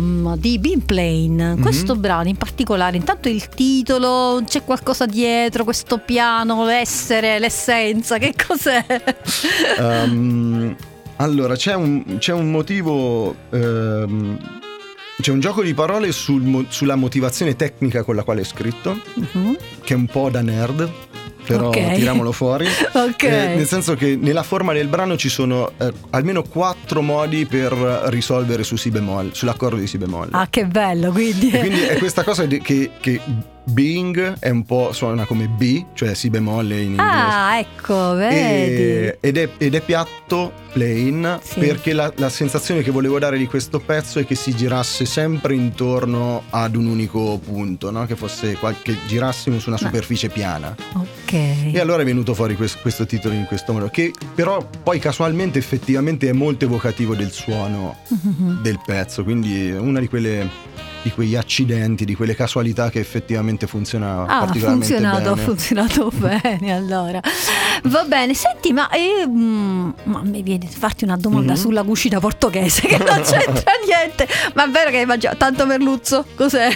Mm, 0.00 0.32
di 0.34 0.58
Bean 0.58 0.84
Plane, 0.84 1.54
Mhm. 1.54 1.60
questo 1.62 1.94
brano 1.96 2.28
in 2.28 2.36
particolare, 2.36 2.96
intanto 2.96 3.28
il 3.28 3.48
titolo, 3.48 4.42
c'è 4.44 4.64
qualcosa 4.64 5.06
dietro, 5.06 5.64
questo 5.64 5.98
piano, 5.98 6.64
l'essere, 6.64 7.38
l'essenza, 7.38 8.18
che 8.18 8.34
cos'è? 8.46 8.84
Ehm, 9.78 10.74
allora, 11.16 11.54
c'è 11.56 11.74
un, 11.74 12.16
c'è 12.18 12.32
un 12.32 12.50
motivo. 12.50 13.34
ehm, 13.50 14.38
c'è 15.20 15.30
un 15.30 15.40
gioco 15.40 15.62
di 15.62 15.72
parole 15.74 16.10
sul 16.10 16.66
sulla 16.68 16.96
motivazione 16.96 17.54
tecnica 17.54 18.02
con 18.02 18.16
la 18.16 18.24
quale 18.24 18.40
è 18.40 18.44
scritto, 18.44 18.98
Mhm. 19.14 19.56
che 19.84 19.94
è 19.94 19.96
un 19.96 20.06
po' 20.06 20.30
da 20.30 20.40
nerd, 20.40 20.90
però 21.46 21.68
Ok. 21.68 21.94
tiriamolo 21.94 22.32
fuori. 22.32 22.66
Ok. 22.94 23.22
Eh, 23.22 23.54
nel 23.56 23.66
senso 23.66 23.94
che 23.94 24.16
nella 24.16 24.42
forma 24.42 24.72
del 24.72 24.86
brano 24.86 25.16
ci 25.16 25.28
sono 25.28 25.72
eh, 25.78 25.92
almeno 26.10 26.42
quattro 26.42 27.00
modi 27.02 27.46
per 27.46 27.72
risolvere 28.06 28.62
su 28.64 28.76
si 28.76 28.90
bemolle, 28.90 29.30
sull'accordo 29.32 29.76
di 29.76 29.86
si 29.86 29.98
bemolle. 29.98 30.30
Ah, 30.32 30.46
che 30.48 30.66
bello, 30.66 31.10
quindi. 31.10 31.50
E 31.50 31.58
quindi 31.58 31.80
è 31.82 31.96
questa 31.98 32.22
cosa 32.22 32.46
che, 32.46 32.90
che 33.00 33.20
Bing 33.64 34.38
è 34.38 34.50
un 34.50 34.64
po' 34.64 34.92
suona 34.92 35.24
come 35.24 35.46
B, 35.48 35.84
cioè 35.94 36.14
si 36.14 36.30
bemolle 36.30 36.80
in 36.80 36.90
inglese. 36.90 37.08
Ah, 37.10 37.58
ecco, 37.58 38.14
vedi. 38.14 38.36
E- 38.36 39.18
ed, 39.20 39.36
è, 39.36 39.48
ed 39.58 39.74
è 39.74 39.80
piatto, 39.80 40.52
plain, 40.72 41.38
Sì. 41.42 41.60
perché 41.60 41.92
la, 41.92 42.12
la 42.16 42.28
sensazione 42.28 42.82
che 42.82 42.90
volevo 42.90 43.18
dare 43.18 43.38
di 43.38 43.46
questo 43.46 43.78
pezzo 43.78 44.18
è 44.18 44.26
che 44.26 44.34
si 44.34 44.54
girasse 44.56 45.04
sempre 45.04 45.54
intorno 45.54 46.42
ad 46.50 46.74
un 46.76 46.86
unico 46.86 47.38
punto, 47.38 47.90
no? 47.90 48.04
che 48.06 48.16
fosse 48.16 48.56
qual- 48.56 48.80
che 48.82 48.96
girassimo 49.06 49.58
su 49.58 49.68
una 49.68 49.78
Ma- 49.80 49.86
superficie 49.86 50.28
piana. 50.28 50.74
Ok. 50.94 51.32
E 51.32 51.78
allora 51.78 52.02
è 52.02 52.04
venuto 52.04 52.34
fuori 52.34 52.56
quest- 52.56 52.80
questo 52.80 53.06
titolo 53.06 53.34
in 53.34 53.44
questo 53.44 53.72
modo, 53.72 53.88
che 53.88 54.12
però 54.34 54.66
poi 54.82 54.98
casualmente 54.98 55.58
effettivamente 55.58 56.28
è 56.28 56.32
molto 56.32 56.64
evocativo 56.64 57.14
del 57.14 57.30
suono 57.30 57.96
Mhm. 58.08 58.62
del 58.62 58.80
pezzo, 58.84 59.22
quindi 59.22 59.70
una 59.70 60.00
di 60.00 60.08
quelle 60.08 60.48
di 61.02 61.10
quegli 61.10 61.34
accidenti, 61.36 62.04
di 62.04 62.14
quelle 62.14 62.34
casualità 62.36 62.88
che 62.90 63.00
effettivamente 63.00 63.66
funzionava 63.66 64.26
Ah, 64.26 64.40
ha 64.42 64.52
funzionato, 64.52 65.30
ha 65.32 65.36
funzionato 65.36 66.10
bene 66.14 66.72
allora. 66.74 67.20
Va 67.84 68.04
bene, 68.04 68.34
senti, 68.34 68.72
ma, 68.72 68.88
eh, 68.90 69.26
mm, 69.26 69.90
ma 70.04 70.20
mi 70.22 70.42
viene 70.42 70.60
di 70.60 70.68
farti 70.68 71.04
una 71.04 71.16
domanda 71.16 71.52
Mhm. 71.52 71.58
sulla 71.58 71.82
cucina 71.82 72.20
portoghese 72.20 72.86
che 72.86 72.98
non 72.98 73.20
c'entra 73.22 73.72
niente. 73.84 74.28
Ma 74.54 74.64
è 74.66 74.70
vero 74.70 74.90
che 74.90 74.98
hai 74.98 75.06
mangiato 75.06 75.36
tanto 75.36 75.66
merluzzo? 75.66 76.24
Cos'è? 76.36 76.68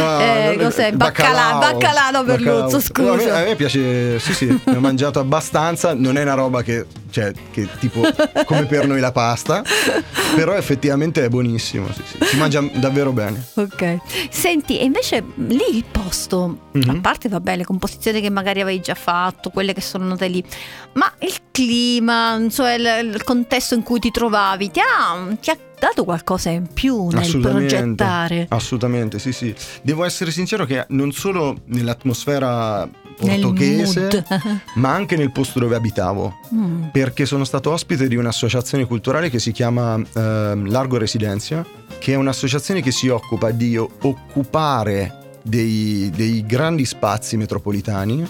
Ah, 0.00 0.22
Eh, 0.22 0.56
no, 0.56 0.64
cos'è? 0.64 0.92
Baccalà, 0.92 1.58
baccalà. 1.58 2.22
merluzzo, 2.24 2.80
No, 2.96 3.12
a, 3.12 3.14
me, 3.16 3.22
scusa. 3.22 3.36
a 3.38 3.42
me 3.44 3.54
piace, 3.54 4.18
sì, 4.18 4.32
sì, 4.34 4.60
ne 4.64 4.76
ho 4.76 4.80
mangiato 4.80 5.20
abbastanza. 5.20 5.94
Non 5.94 6.16
è 6.18 6.22
una 6.22 6.34
roba 6.34 6.62
che, 6.62 6.86
cioè, 7.10 7.32
che 7.52 7.68
tipo 7.78 8.00
come 8.44 8.66
per 8.66 8.86
noi 8.88 8.98
la 9.00 9.12
pasta, 9.12 9.62
però 10.34 10.54
effettivamente 10.54 11.24
è 11.24 11.28
buonissimo. 11.28 11.86
Sì, 11.92 12.02
sì. 12.04 12.24
Si 12.26 12.36
mangia 12.36 12.60
davvero 12.74 13.12
bene. 13.12 13.44
Ok. 13.54 13.67
Senti, 14.30 14.78
e 14.78 14.84
invece 14.84 15.24
lì 15.36 15.64
il 15.76 15.84
posto, 15.90 16.66
Mhm. 16.72 16.90
a 16.90 17.00
parte 17.00 17.28
vabbè 17.28 17.56
le 17.56 17.64
composizioni 17.64 18.20
che 18.20 18.30
magari 18.30 18.60
avevi 18.60 18.80
già 18.80 18.94
fatto, 18.94 19.50
quelle 19.50 19.72
che 19.72 19.80
sono 19.80 20.04
note 20.04 20.28
lì, 20.28 20.42
ma 20.94 21.12
il 21.20 21.34
clima, 21.50 22.36
insomma, 22.36 22.74
il, 22.74 23.10
il 23.14 23.24
contesto 23.24 23.74
in 23.74 23.82
cui 23.82 23.98
ti 23.98 24.10
trovavi, 24.10 24.70
ti 24.70 24.80
ha, 24.80 25.36
ti 25.40 25.50
ha 25.50 25.58
dato 25.78 26.04
qualcosa 26.04 26.50
in 26.50 26.66
più 26.72 27.08
nel 27.08 27.38
progettare? 27.40 28.46
Assolutamente, 28.48 29.18
sì, 29.18 29.32
sì. 29.32 29.54
Devo 29.82 30.04
essere 30.04 30.30
sincero 30.30 30.64
che 30.64 30.84
non 30.88 31.12
solo 31.12 31.56
nell'atmosfera 31.66 32.84
Nel 32.84 33.07
portoghese, 33.18 34.24
ma 34.76 34.94
anche 34.94 35.16
nel 35.16 35.32
posto 35.32 35.58
dove 35.58 35.76
abitavo. 35.76 36.36
Mm. 36.54 36.84
perché 36.92 37.26
sono 37.26 37.44
stato 37.44 37.70
ospite 37.72 38.08
di 38.08 38.16
un'associazione 38.16 38.86
culturale 38.86 39.28
che 39.28 39.38
si 39.38 39.52
chiama 39.52 39.94
ehm, 39.94 40.70
Largo 40.70 40.96
Residenzia, 40.96 41.64
che 41.98 42.12
è 42.12 42.16
un'associazione 42.16 42.80
che 42.80 42.90
si 42.90 43.08
occupa 43.08 43.50
di 43.50 43.76
occupare 43.76 45.36
dei, 45.42 46.10
dei 46.14 46.44
grandi 46.46 46.84
spazi 46.84 47.36
metropolitani 47.36 48.26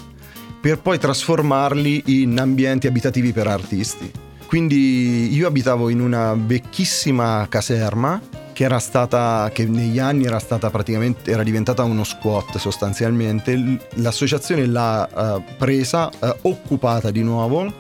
per 0.61 0.81
poi 0.81 0.99
trasformarli 0.99 2.03
in 2.07 2.39
ambienti 2.39 2.87
abitativi 2.87 3.33
per 3.33 3.47
artisti. 3.47 4.11
Quindi 4.47 5.35
io 5.35 5.47
abitavo 5.47 5.89
in 5.91 6.01
una 6.01 6.35
vecchissima 6.35 7.47
caserma 7.49 8.21
che 8.59 8.65
era 8.65 8.81
stata 8.81 9.53
che 9.55 9.67
negli 9.67 10.01
anni 10.01 10.25
era 10.25 10.41
stata 10.41 10.69
praticamente 10.69 11.31
era 11.31 11.45
diventata 11.45 11.85
uno 11.85 12.03
squat 12.03 12.59
sostanzialmente 12.59 13.79
l'associazione 13.95 14.67
l'ha 14.67 15.37
eh, 15.37 15.43
presa 15.57 16.11
eh, 16.11 16.35
occupata 16.43 17.13
di 17.13 17.23
nuovo 17.23 17.73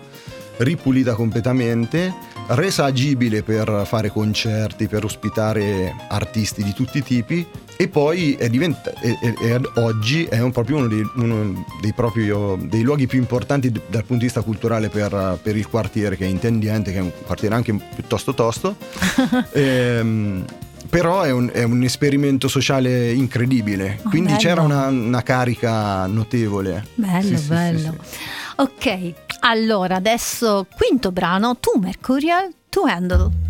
ripulita 0.58 1.14
completamente, 1.14 2.12
resa 2.48 2.84
agibile 2.84 3.42
per 3.42 3.82
fare 3.84 4.10
concerti, 4.10 4.88
per 4.88 5.04
ospitare 5.04 5.94
artisti 6.08 6.62
di 6.62 6.72
tutti 6.72 6.98
i 6.98 7.02
tipi 7.02 7.46
e 7.76 7.88
poi 7.88 8.34
è 8.34 8.48
diventa- 8.48 8.92
e 9.00 9.52
ad 9.52 9.68
oggi 9.76 10.24
è 10.24 10.40
un- 10.40 10.50
proprio 10.50 10.78
uno, 10.78 10.88
dei, 10.88 11.08
uno 11.16 11.64
dei, 11.80 11.92
proprio- 11.92 12.58
dei 12.60 12.82
luoghi 12.82 13.06
più 13.06 13.18
importanti 13.18 13.70
dal 13.70 14.04
punto 14.04 14.16
di 14.16 14.24
vista 14.24 14.40
culturale 14.40 14.88
per, 14.88 15.38
per 15.40 15.56
il 15.56 15.68
quartiere 15.68 16.16
che 16.16 16.24
è 16.24 16.28
intendiente, 16.28 16.90
che 16.92 16.98
è 16.98 17.02
un 17.02 17.12
quartiere 17.24 17.54
anche 17.54 17.74
piuttosto 17.94 18.34
tosto. 18.34 18.76
Ehm, 19.52 20.44
però 20.88 21.22
è 21.22 21.30
un, 21.30 21.50
è 21.52 21.62
un, 21.62 21.82
esperimento 21.82 22.48
sociale 22.48 23.12
incredibile, 23.12 24.00
oh, 24.02 24.08
quindi 24.08 24.28
bello. 24.32 24.40
c'era 24.40 24.62
una, 24.62 24.86
una, 24.86 25.22
carica 25.22 26.06
notevole. 26.06 26.86
Bello, 26.94 27.36
sì, 27.36 27.46
bello. 27.46 27.94
Sì, 28.02 28.10
sì, 28.10 28.18
ok, 28.56 29.12
allora 29.40 29.96
adesso 29.96 30.66
quinto 30.74 31.12
brano, 31.12 31.56
tu 31.58 31.78
Mercurial, 31.78 32.52
tu 32.68 32.84
Handle. 32.84 33.46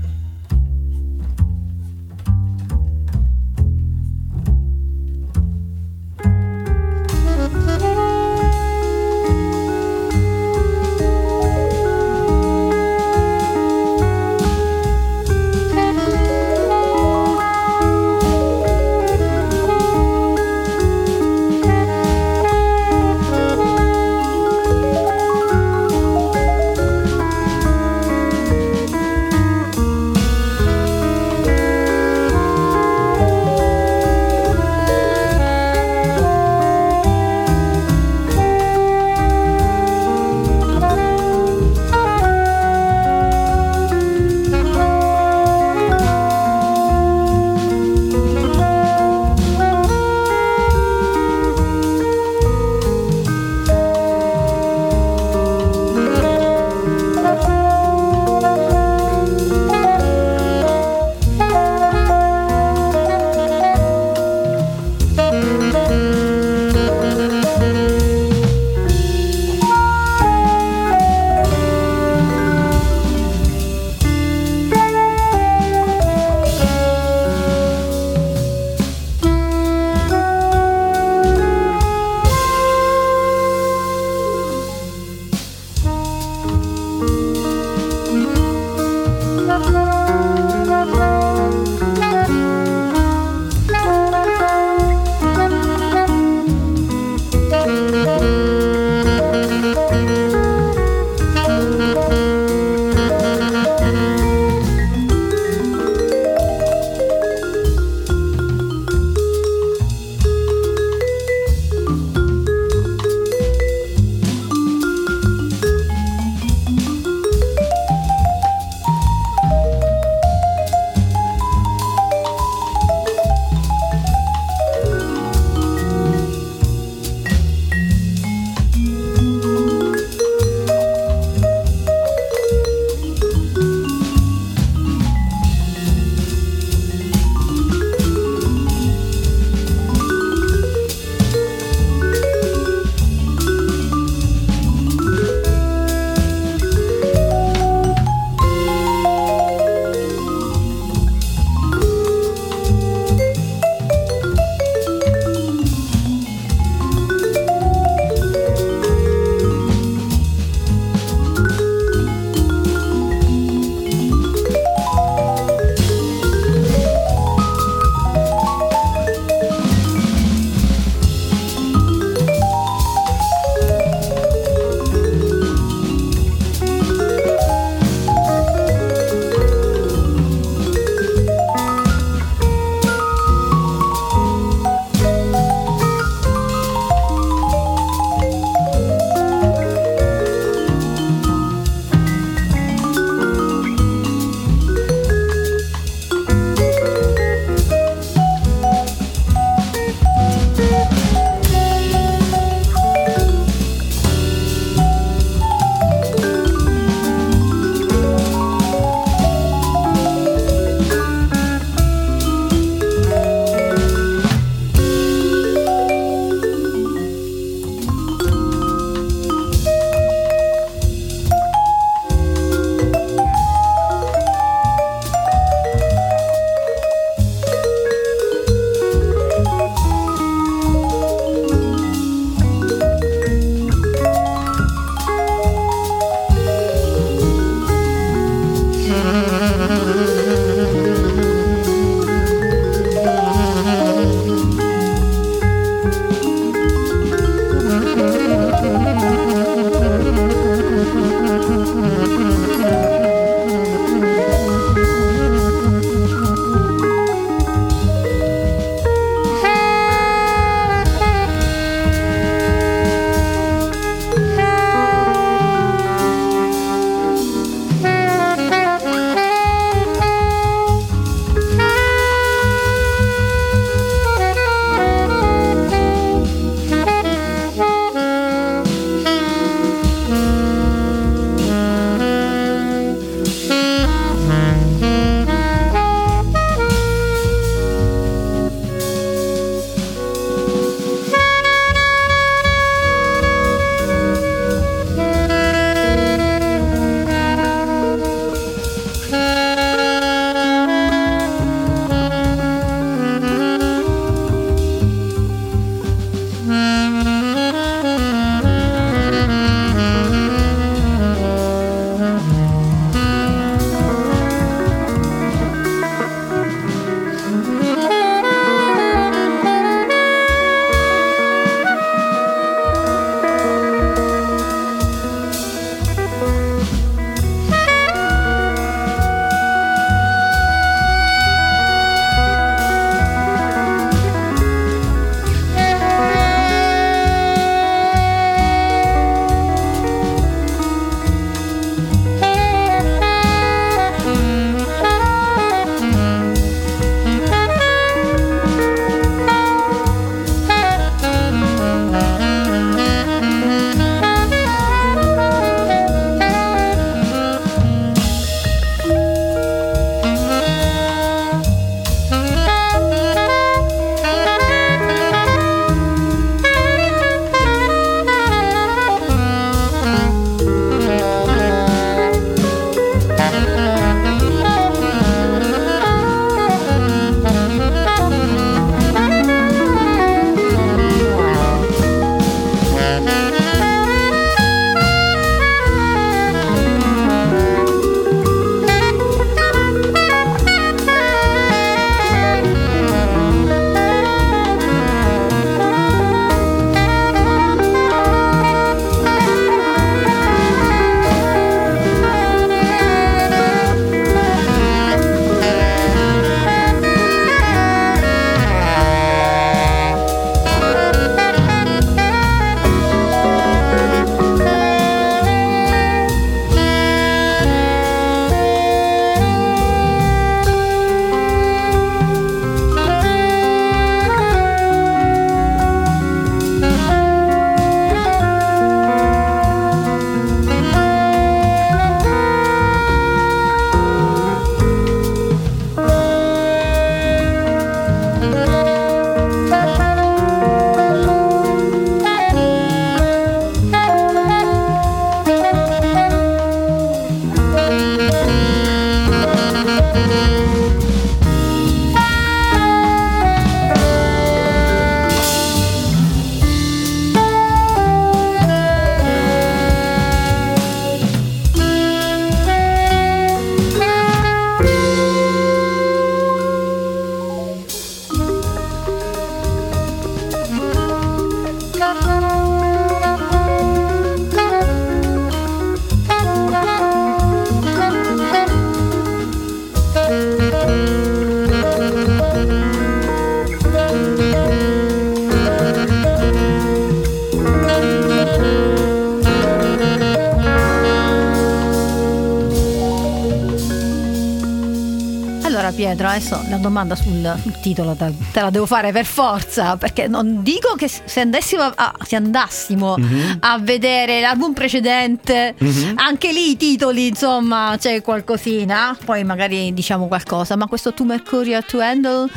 Adesso 496.18 496.40
la 496.48 496.56
domanda 496.56 496.96
sul, 496.96 497.38
sul 497.42 497.60
titolo 497.60 497.94
te, 497.94 498.12
te 498.32 498.40
la 498.40 498.50
devo 498.50 498.66
fare 498.66 498.90
per 498.90 499.04
forza, 499.06 499.76
perché 499.76 500.08
non 500.08 500.42
dico 500.42 500.74
che 500.76 500.88
se 500.88 501.20
andassimo 501.20 501.62
a, 501.62 501.94
se 502.04 502.16
andassimo 502.16 502.96
Mhm. 502.98 503.36
a 503.40 503.58
vedere 503.60 504.20
l'album 504.20 504.52
precedente, 504.52 505.54
Mhm. 505.58 505.92
anche 505.96 506.32
lì 506.32 506.50
i 506.50 506.56
titoli, 506.56 507.06
insomma, 507.08 507.76
c'è 507.78 508.02
qualcosina, 508.02 508.96
poi 509.04 509.22
magari 509.24 509.72
diciamo 509.72 510.08
qualcosa, 510.08 510.56
ma 510.56 510.66
questo 510.66 510.92
To 510.92 511.04
Mercurial 511.04 511.64
to 511.64 511.80
Handle, 511.80 512.28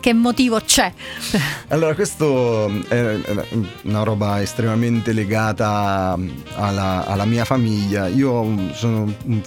che 0.00 0.12
motivo 0.12 0.60
c'è? 0.64 0.92
Allora, 1.68 1.94
questo 1.94 2.70
è 2.88 3.18
una 3.82 4.02
roba 4.04 4.40
estremamente 4.42 5.12
legata 5.12 6.16
alla, 6.54 7.04
alla 7.06 7.24
mia 7.24 7.44
famiglia. 7.44 8.06
Io 8.06 8.70
sono 8.74 9.12
un- 9.24 9.42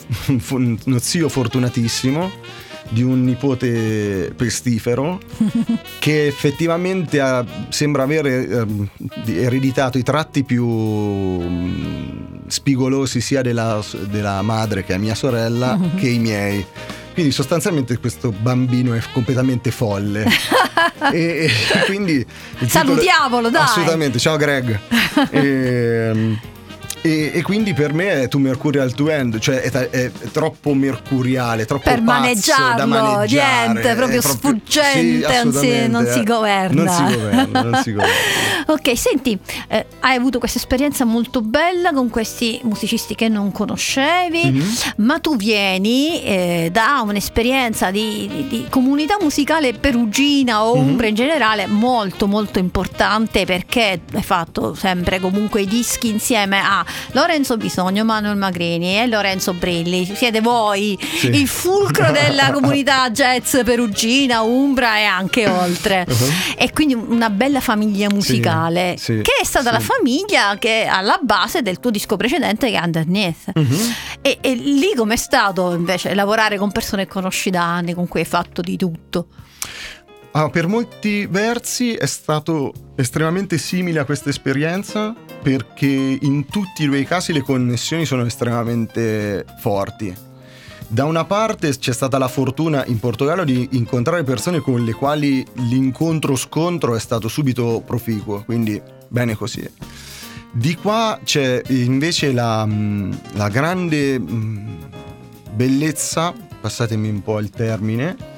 un- 0.50 0.78
uno 0.86 1.00
zio 1.00 1.30
fortunatissimo 1.30 2.32
di 2.90 3.02
un 3.04 3.24
nipote 3.24 4.34
pestifero 4.36 5.20
che 6.00 6.28
effettivamente 6.28 7.20
ha- 7.20 7.46
sembra 7.70 8.04
avere 8.04 8.48
ehm, 8.48 8.88
di- 9.24 9.38
ereditato 9.38 9.98
i 9.98 10.04
tratti 10.04 10.44
più 10.44 10.66
mm, 10.68 12.48
spigolosi 12.48 13.22
sia 13.22 13.42
della, 13.42 13.84
della 14.10 14.42
madre 14.42 14.84
che 14.84 14.94
è 14.94 14.98
mia 14.98 15.16
sorella 15.16 15.78
che 15.98 16.08
i 16.08 16.20
miei. 16.20 16.66
Quindi 17.14 17.34
sostanzialmente 17.34 17.98
questo 17.98 18.32
bambino 18.32 18.94
è 18.94 19.02
completamente 19.12 19.72
folle. 19.72 20.24
e, 21.12 21.46
e 21.46 21.50
quindi 21.88 22.14
il 22.14 22.26
titolo- 22.60 22.70
Salutiamolo, 22.70 23.50
dai. 23.50 23.64
Assolutamente, 23.64 24.20
ciao 24.20 24.38
Greg. 24.38 24.80
e, 25.32 26.38
e- 27.08 27.32
e 27.34 27.42
quindi 27.42 27.74
per 27.74 27.94
me 27.94 28.22
è 28.24 28.28
tu 28.28 28.38
Mercurial 28.40 28.94
to 28.94 29.10
End, 29.10 29.40
cioè 29.40 29.62
è, 29.62 29.72
è 29.90 30.12
troppo 30.32 30.74
mercuriale, 30.74 31.66
troppo 31.66 31.90
Per 31.90 32.02
maneggiarlo, 32.02 32.76
da 32.76 32.86
maneggiare. 32.86 33.68
niente, 33.72 33.96
proprio 33.96 34.20
è 34.20 34.22
sfuggente, 34.22 34.92
sì, 35.00 35.20
non 35.22 35.22
si- 35.22 35.36
assolutamente, 35.36 35.88
non 35.88 36.06
si 36.06 36.20
eh. 36.20 36.24
governa. 36.24 36.84
Non 36.84 36.94
si 36.94 37.16
governa, 37.16 37.62
non 37.62 37.82
si 37.84 37.92
governa. 37.94 38.16
Ok, 38.70 38.98
senti, 38.98 39.38
eh, 39.70 39.86
hai 40.02 40.18
avuto 40.18 40.40
questa 40.40 40.58
esperienza 40.58 41.06
molto 41.06 41.42
bella 41.42 41.94
con 41.94 42.10
questi 42.10 42.60
musicisti 42.64 43.16
che 43.16 43.30
non 43.30 43.52
conoscevi, 43.54 44.44
Mhm. 44.52 44.74
ma 44.98 45.20
tu 45.20 45.38
vieni 45.38 46.22
eh, 46.22 46.70
da 46.72 47.02
un'esperienza 47.06 47.92
di, 47.92 48.28
di- 48.30 48.48
di 48.50 48.66
comunità 48.70 49.16
musicale 49.22 49.72
perugina 49.74 50.64
o 50.66 50.76
Mhm. 50.76 50.88
umbra 50.90 51.08
in 51.08 51.16
generale 51.16 51.66
molto 51.68 52.28
molto 52.28 52.60
importante 52.60 53.46
perché 53.46 54.02
hai 54.14 54.24
fatto 54.24 54.74
sempre 54.74 55.20
comunque 55.22 55.62
i 55.62 55.66
dischi 55.68 56.10
insieme 56.10 56.60
a 56.60 56.86
Lorenzo 57.12 57.58
Bisogno, 57.58 58.04
Manuel 58.04 58.38
Magrini 58.38 59.00
e 59.00 59.08
Lorenzo 59.08 59.54
Brilli. 59.54 60.06
Siete 60.16 60.42
voi 60.42 60.98
Sì. 61.18 61.28
il 61.28 61.48
fulcro 61.48 62.12
della 62.12 62.52
comunità 62.54 63.10
jazz 63.12 63.58
perugina, 63.64 64.42
umbra 64.42 64.98
e 64.98 65.04
anche 65.04 65.48
oltre. 65.48 66.06
Uh-huh. 66.08 66.32
E 66.58 66.72
quindi 66.72 66.94
una 66.94 67.30
bella 67.30 67.62
famiglia 67.62 68.10
musicale, 68.10 68.96
sì, 68.98 69.22
che 69.22 69.32
è 69.42 69.46
stata 69.46 69.70
sì. 69.70 69.74
la 69.74 69.80
famiglia 69.80 70.58
che 70.60 70.84
è 70.84 70.86
alla 70.88 71.20
base 71.22 71.62
del 71.62 71.80
tuo 71.80 71.92
disco 71.92 72.16
precedente 72.18 72.70
che 72.70 72.78
è 72.78 72.84
Underneath. 72.84 73.52
Mhm. 73.54 73.94
E, 74.22 74.38
e 74.42 74.54
lì 74.56 74.94
com'è 74.96 75.16
stato 75.16 75.74
invece 75.74 76.14
lavorare 76.14 76.58
con 76.58 76.72
persone 76.72 77.06
che 77.06 77.12
conosci 77.12 77.50
da 77.50 77.64
anni, 77.64 77.94
con 77.94 78.08
cui 78.08 78.22
hai 78.22 78.26
fatto 78.26 78.62
di 78.62 78.76
tutto? 78.78 79.28
Ah, 80.40 80.52
per 80.52 80.68
molti 80.68 81.26
versi 81.26 81.96
è 81.96 82.06
stato 82.06 82.72
estremamente 82.96 83.58
simile 83.58 84.02
a 84.02 84.06
questa 84.06 84.30
esperienza 84.30 85.16
perché 85.42 85.88
in 85.88 86.46
tutti 86.46 86.84
e 86.84 86.86
due 86.86 87.00
i 87.00 87.06
casi 87.06 87.34
le 87.34 87.42
connessioni 87.42 88.06
sono 88.06 88.24
estremamente 88.24 89.44
forti. 89.58 90.16
Da 90.88 91.06
una 91.06 91.26
parte 91.26 91.76
c'è 91.76 91.92
stata 91.92 92.20
la 92.20 92.28
fortuna 92.28 92.86
in 92.86 93.00
Portogallo 93.00 93.44
di 93.44 93.70
incontrare 93.72 94.24
persone 94.24 94.60
con 94.60 94.86
le 94.86 94.94
quali 94.94 95.44
l'incontro-scontro 95.54 96.96
è 96.96 97.00
stato 97.00 97.28
subito 97.28 97.82
proficuo, 97.84 98.44
quindi 98.44 98.80
bene 99.08 99.36
così. 99.36 99.68
Di 100.52 100.76
qua 100.76 101.20
c'è 101.24 101.64
invece 101.70 102.32
la, 102.32 102.64
mh, 102.64 103.22
la 103.34 103.50
grande 103.50 104.20
mh, 104.20 104.90
bellezza, 105.54 106.32
passatemi 106.62 107.10
un 107.10 107.24
po' 107.24 107.40
il 107.40 107.50
termine, 107.50 108.36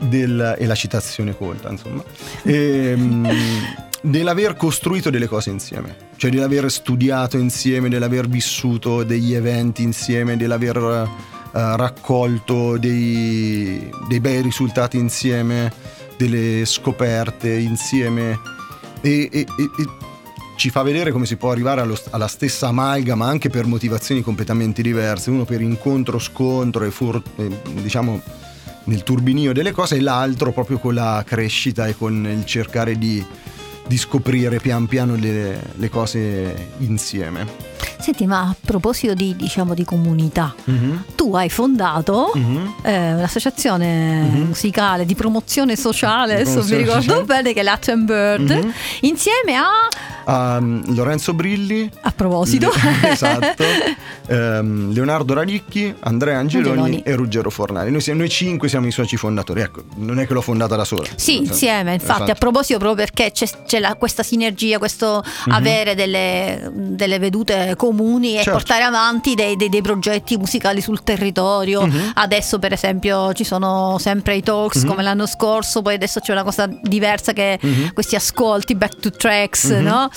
del- 0.00 0.56
e 0.58 0.66
la 0.66 0.74
citazione 0.74 1.36
colta, 1.36 1.70
insomma, 1.70 2.02
ehm, 2.42 3.28
dell'aver 4.02 4.56
costruito 4.56 5.10
delle 5.10 5.26
cose 5.26 5.50
insieme, 5.50 5.94
cioè 6.16 6.30
dell'aver 6.30 6.70
studiato 6.70 7.36
insieme, 7.36 7.88
dell'aver 7.88 8.28
vissuto 8.28 9.02
degli 9.04 9.34
eventi 9.34 9.82
insieme, 9.82 10.36
dell'aver 10.36 10.76
eh, 11.52 11.76
raccolto 11.76 12.78
dei, 12.78 13.90
dei 14.08 14.20
bei 14.20 14.40
risultati 14.42 14.96
insieme, 14.96 15.72
delle 16.16 16.64
scoperte 16.64 17.50
insieme. 17.52 18.38
E, 19.02 19.28
e- 19.32 19.38
e- 19.40 19.46
e 19.78 19.86
ci 20.56 20.68
fa 20.68 20.82
vedere 20.82 21.10
come 21.10 21.24
si 21.24 21.36
può 21.36 21.50
arrivare 21.50 21.80
allo- 21.80 21.98
alla 22.10 22.26
stessa 22.28 22.68
amalgama 22.68 23.26
anche 23.26 23.48
per 23.48 23.64
motivazioni 23.64 24.20
completamente 24.22 24.82
diverse, 24.82 25.30
uno 25.30 25.44
per 25.46 25.62
incontro-scontro 25.62 26.84
e 26.84 26.90
fur- 26.90 27.22
e, 27.36 27.48
diciamo 27.82 28.20
nel 28.84 29.02
turbinio 29.02 29.52
delle 29.52 29.72
cose 29.72 29.96
e 29.96 30.00
l'altro 30.00 30.52
proprio 30.52 30.78
con 30.78 30.94
la 30.94 31.22
crescita 31.26 31.86
e 31.86 31.96
con 31.96 32.26
il 32.26 32.44
cercare 32.44 32.96
di, 32.98 33.24
di 33.86 33.96
scoprire 33.96 34.58
pian 34.58 34.86
piano 34.86 35.16
le, 35.16 35.60
le 35.74 35.88
cose 35.88 36.68
insieme. 36.78 37.69
Senti, 37.98 38.26
ma 38.26 38.40
a 38.40 38.54
proposito 38.64 39.14
di, 39.14 39.36
diciamo, 39.36 39.74
di 39.74 39.84
comunità, 39.84 40.54
tu 41.14 41.34
hai 41.34 41.50
fondato 41.50 42.32
Mhm. 42.34 42.74
eh, 42.82 43.12
un'associazione 43.14 44.22
Mhm. 44.22 44.40
musicale 44.46 45.04
di 45.04 45.14
promozione 45.14 45.76
sociale, 45.76 46.36
Di 46.36 46.40
adesso 46.42 46.64
mi 46.64 46.76
ricordo 46.76 47.00
sociale. 47.02 47.24
bene 47.24 47.52
che 47.52 47.60
è 47.60 47.62
Latin 47.62 48.04
Bird, 48.04 48.50
Mhm. 48.50 48.72
insieme 49.00 49.54
a... 49.56 49.68
A 50.22 50.60
Lorenzo 50.60 51.32
Brilli, 51.34 51.90
A 52.02 52.12
proposito, 52.12 52.70
Le- 53.00 53.10
esatto, 53.10 53.64
ehm, 54.26 54.92
Leonardo 54.92 55.34
Radicchi, 55.34 55.92
Andrea 56.00 56.38
Angeloni, 56.38 56.78
Angeloni. 56.78 57.02
e 57.02 57.14
Ruggero 57.14 57.50
Fornari. 57.50 57.90
Noi, 57.90 58.00
siamo- 58.00 58.20
noi 58.20 58.28
cinque 58.28 58.68
siamo 58.68 58.86
i 58.86 58.92
soci 58.92 59.16
fondatori. 59.16 59.62
Ecco, 59.62 59.82
non 59.96 60.20
è 60.20 60.26
che 60.26 60.34
l'ho 60.34 60.40
fondata 60.42 60.76
da 60.76 60.84
sola. 60.84 61.06
Sì, 61.16 61.32
Esatto. 61.36 61.48
insieme, 61.48 61.94
infatti, 61.94 62.12
Esatto. 62.12 62.30
a 62.30 62.34
proposito 62.34 62.78
proprio 62.78 63.04
perché 63.04 63.32
c'è, 63.32 63.46
c'è 63.66 63.80
la- 63.80 63.94
questa 63.96 64.22
sinergia, 64.22 64.78
questo 64.78 65.22
Mhm. 65.46 65.52
avere 65.52 65.94
delle, 65.94 66.70
delle 66.74 67.18
vedute 67.18 67.69
comuni 67.76 68.32
e 68.34 68.36
Certo. 68.42 68.50
portare 68.52 68.82
avanti 68.84 69.34
dei, 69.34 69.56
dei- 69.56 69.68
dei 69.68 69.82
progetti 69.82 70.36
musicali 70.36 70.80
sul 70.80 71.02
territorio. 71.02 71.86
Mhm. 71.86 72.12
Adesso 72.14 72.58
per 72.58 72.72
esempio 72.72 73.32
ci 73.32 73.44
sono 73.44 73.96
sempre 73.98 74.36
i 74.36 74.42
talks 74.42 74.82
Mhm. 74.82 74.88
come 74.88 75.02
l'anno 75.02 75.26
scorso, 75.26 75.82
poi 75.82 75.94
adesso 75.94 76.20
c'è 76.20 76.32
una 76.32 76.44
cosa 76.44 76.68
diversa 76.82 77.32
che 77.32 77.58
Mhm. 77.60 77.92
questi 77.92 78.16
ascolti, 78.16 78.74
back 78.74 78.98
to 79.00 79.10
tracks, 79.10 79.64
Mhm. 79.70 79.82
no? 79.82 80.08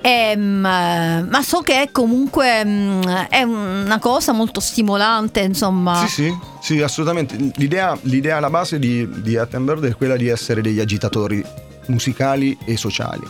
Ehm, 0.00 0.64
eh, 0.66 1.22
ma 1.28 1.42
so 1.42 1.60
che 1.60 1.88
comunque 1.92 2.64
mm, 2.64 3.02
è 3.28 3.42
una 3.42 3.98
cosa 3.98 4.32
molto 4.32 4.60
stimolante, 4.60 5.40
insomma. 5.40 6.04
Sì, 6.06 6.08
sì, 6.08 6.38
sì, 6.60 6.80
assolutamente. 6.82 7.36
L'idea, 7.56 7.96
l'idea 8.02 8.36
alla 8.38 8.50
base 8.50 8.78
di, 8.78 9.08
di 9.22 9.36
Attenbird 9.36 9.84
è 9.86 9.94
quella 9.96 10.16
di 10.16 10.28
essere 10.28 10.60
degli 10.62 10.80
agitatori 10.80 11.44
musicali 11.86 12.56
e 12.64 12.76
sociali. 12.76 13.26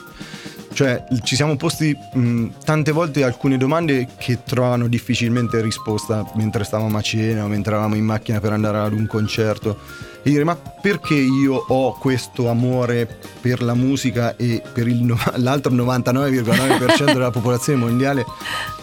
Cioè, 0.83 1.05
ci 1.23 1.37
siamo 1.37 1.55
posti 1.55 1.97
mh, 2.13 2.47
tante 2.65 2.91
volte 2.91 3.23
alcune 3.23 3.57
domande 3.57 4.09
che 4.19 4.43
trovano 4.43 4.89
difficilmente 4.89 5.61
risposta 5.61 6.29
mentre 6.35 6.65
stavamo 6.65 6.99
a 6.99 7.01
cena 7.01 7.45
o 7.45 7.47
mentre 7.47 7.71
eravamo 7.75 7.95
in 7.95 8.05
macchina 8.05 8.41
per 8.41 8.51
andare 8.53 8.79
ad 8.79 8.93
un 8.93 9.07
concerto. 9.07 9.79
E 10.25 10.31
dire, 10.31 10.43
ma 10.43 10.57
perché 10.57 11.15
io 11.15 11.55
ho 11.55 11.97
questo 11.97 12.49
amore 12.49 13.07
per 13.41 13.63
la 13.63 13.75
musica 13.75 14.35
e 14.35 14.61
per 14.73 14.87
no- 14.89 15.17
l'altro 15.37 15.73
99,9% 15.73 17.05
della 17.13 17.31
popolazione 17.31 17.79
mondiale 17.79 18.25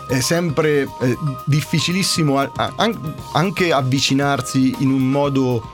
è 0.08 0.22
sempre 0.22 0.84
eh, 0.84 1.18
difficilissimo 1.47 2.39
a- 2.39 2.50
a- 2.56 2.74
an- 2.78 3.14
anche 3.34 3.74
avvicinarsi 3.74 4.74
in 4.80 4.89
un 4.91 5.02
modo 5.02 5.70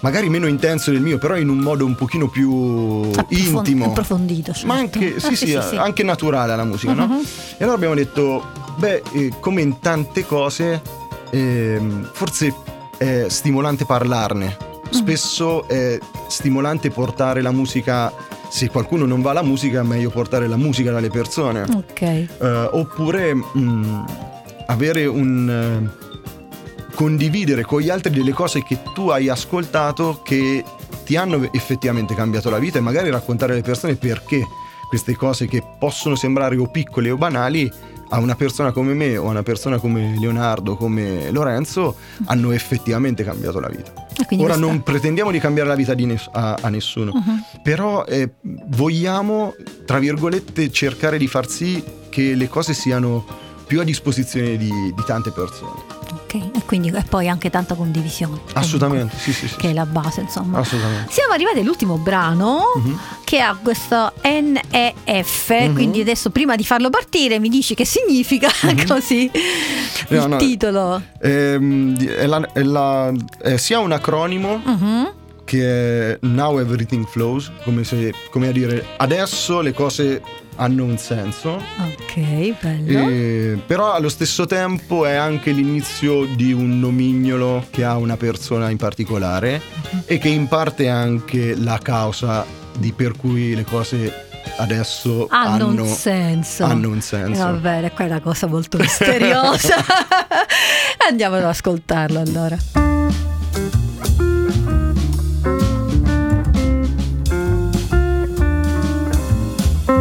magari 0.00 0.28
meno 0.28 0.46
intenso 0.46 0.90
del 0.90 1.00
mio, 1.00 1.18
però 1.18 1.36
in 1.36 1.48
un 1.48 1.58
modo 1.58 1.84
un 1.84 1.94
pochino 1.94 2.28
più 2.28 3.10
Approfon- 3.16 3.56
intimo. 3.56 3.86
approfondito, 3.86 4.52
certo. 4.52 4.66
Ma 4.66 4.74
anche, 4.74 5.14
Ah, 5.16 5.34
sì, 5.34 5.36
sì, 5.36 5.54
anche 5.76 6.02
naturale 6.02 6.52
alla 6.52 6.64
musica, 6.64 6.92
no? 6.94 7.06
Mhm. 7.06 7.20
E 7.56 7.62
allora 7.62 7.76
abbiamo 7.76 7.94
detto, 7.94 8.44
beh, 8.76 9.02
eh, 9.12 9.32
come 9.40 9.60
in 9.62 9.78
tante 9.80 10.24
cose, 10.26 10.80
ehm, 11.30 12.08
forse 12.12 12.54
è 12.96 13.26
stimolante 13.28 13.84
parlarne. 13.84 14.56
Mm. 14.88 14.90
Spesso 14.90 15.68
è 15.68 15.98
stimolante 16.28 16.90
portare 16.90 17.42
la 17.42 17.52
musica, 17.52 18.12
se 18.48 18.68
qualcuno 18.68 19.04
non 19.06 19.22
va 19.22 19.30
alla 19.30 19.42
musica, 19.42 19.80
è 19.80 19.84
meglio 19.84 20.10
portare 20.10 20.48
la 20.48 20.56
musica 20.56 20.90
dalle 20.90 21.08
persone. 21.10 21.62
Ok. 21.62 22.00
Eh, 22.02 22.28
oppure 22.72 23.34
mh, 23.34 24.04
avere 24.66 25.06
un 25.06 25.48
eh, 25.48 26.09
condividere 27.04 27.62
con 27.64 27.80
gli 27.80 27.88
altri 27.88 28.12
delle 28.12 28.32
cose 28.32 28.62
che 28.62 28.80
tu 28.92 29.08
hai 29.08 29.30
ascoltato 29.30 30.20
che 30.22 30.62
ti 31.06 31.16
hanno 31.16 31.50
effettivamente 31.50 32.14
cambiato 32.14 32.50
la 32.50 32.58
vita 32.58 32.76
e 32.76 32.82
magari 32.82 33.08
raccontare 33.08 33.52
alle 33.52 33.62
persone 33.62 33.94
perché 33.96 34.46
queste 34.86 35.16
cose 35.16 35.46
che 35.46 35.62
possono 35.78 36.14
sembrare 36.14 36.58
o 36.58 36.66
piccole 36.70 37.10
o 37.10 37.16
banali 37.16 37.72
a 38.10 38.18
una 38.18 38.34
persona 38.34 38.70
come 38.72 38.92
me 38.92 39.16
o 39.16 39.28
a 39.28 39.30
una 39.30 39.42
persona 39.42 39.78
come 39.78 40.14
Leonardo, 40.20 40.76
come 40.76 41.30
Lorenzo, 41.30 41.96
hanno 42.26 42.50
effettivamente 42.52 43.24
cambiato 43.24 43.60
la 43.60 43.68
vita. 43.68 43.92
quindi 44.26 44.44
Ora 44.44 44.54
questa- 44.56 44.70
non 44.72 44.82
pretendiamo 44.82 45.30
di 45.30 45.38
cambiare 45.38 45.70
la 45.70 45.76
vita 45.76 45.94
di 45.94 46.04
ness- 46.04 46.28
a, 46.32 46.58
a 46.60 46.68
nessuno, 46.68 47.12
Mhm. 47.14 47.44
però 47.62 48.04
eh, 48.04 48.34
vogliamo, 48.66 49.54
tra 49.86 49.98
virgolette, 49.98 50.70
cercare 50.70 51.16
di 51.16 51.26
far 51.28 51.48
sì 51.48 51.82
che 52.10 52.34
le 52.34 52.48
cose 52.48 52.74
siano 52.74 53.24
più 53.70 53.78
a 53.80 53.84
disposizione 53.84 54.56
di, 54.56 54.68
di 54.68 55.02
tante 55.06 55.30
persone. 55.30 55.70
Ok, 56.10 56.34
e 56.34 56.64
quindi 56.66 56.88
e 56.88 57.04
poi 57.08 57.28
anche 57.28 57.50
tanta 57.50 57.76
condivisione. 57.76 58.32
comunque, 58.32 58.60
Assolutamente, 58.60 59.16
sì, 59.16 59.32
sì, 59.32 59.46
sì. 59.46 59.54
Che 59.54 59.70
è 59.70 59.72
la 59.72 59.86
base, 59.86 60.22
insomma. 60.22 60.58
Assolutamente. 60.58 61.12
Siamo 61.12 61.32
arrivati 61.34 61.60
all'ultimo 61.60 61.96
brano 61.96 62.62
Mhm. 62.74 62.98
che 63.22 63.38
ha 63.38 63.56
questo 63.62 64.12
NEF, 64.24 65.50
Mhm. 65.50 65.72
quindi 65.74 66.00
adesso 66.00 66.30
prima 66.30 66.56
di 66.56 66.64
farlo 66.64 66.90
partire 66.90 67.38
mi 67.38 67.48
dici 67.48 67.74
che 67.76 67.84
significa 67.84 68.48
così 68.88 69.30
No, 70.08 70.22
il 70.24 70.28
no. 70.30 70.36
titolo. 70.38 71.00
Ehm, 71.22 71.96
di- 71.96 72.06
è 72.06 72.26
la- 72.26 72.48
è 72.52 72.62
la- 72.62 73.12
è 73.40 73.56
sia 73.56 73.78
un 73.78 73.92
acronimo 73.92 74.60
Mhm. 74.64 75.12
che 75.44 76.12
è 76.14 76.18
Now 76.22 76.58
Everything 76.58 77.06
Flows, 77.06 77.52
come, 77.62 77.84
se, 77.84 78.12
come 78.32 78.48
a 78.48 78.52
dire 78.52 78.84
adesso 78.96 79.60
le 79.60 79.72
cose 79.72 80.22
hanno 80.60 80.84
un 80.84 80.98
senso, 80.98 81.54
Ok, 81.78 82.54
bello. 82.60 83.08
e- 83.08 83.58
però 83.66 83.94
allo 83.94 84.10
stesso 84.10 84.44
tempo 84.44 85.06
è 85.06 85.14
anche 85.14 85.52
l'inizio 85.52 86.26
di 86.26 86.52
un 86.52 86.78
nomignolo 86.78 87.64
che 87.70 87.82
ha 87.82 87.96
una 87.96 88.18
persona 88.18 88.68
in 88.68 88.76
particolare 88.76 89.60
e 90.04 90.18
che 90.18 90.28
in 90.28 90.48
parte 90.48 90.84
è 90.84 90.88
anche 90.88 91.54
la 91.56 91.78
causa 91.82 92.44
di 92.78 92.92
per 92.92 93.16
cui 93.16 93.54
le 93.54 93.64
cose 93.64 94.26
adesso 94.58 95.26
hanno, 95.30 95.66
hanno, 95.68 95.82
un 95.82 95.88
senso. 95.88 96.64
hanno 96.64 96.88
un 96.90 96.98
Eh, 96.98 97.02
senso. 97.02 97.42
va 97.42 97.52
bene, 97.52 97.90
qua 97.92 98.04
è 98.04 98.08
una 98.08 98.20
cosa 98.20 98.46
molto 98.46 98.76
misteriosa. 98.76 99.76
Andiamo 101.08 101.36
ad 101.36 101.44
ascoltarlo 101.44 102.20
allora. 102.20 102.56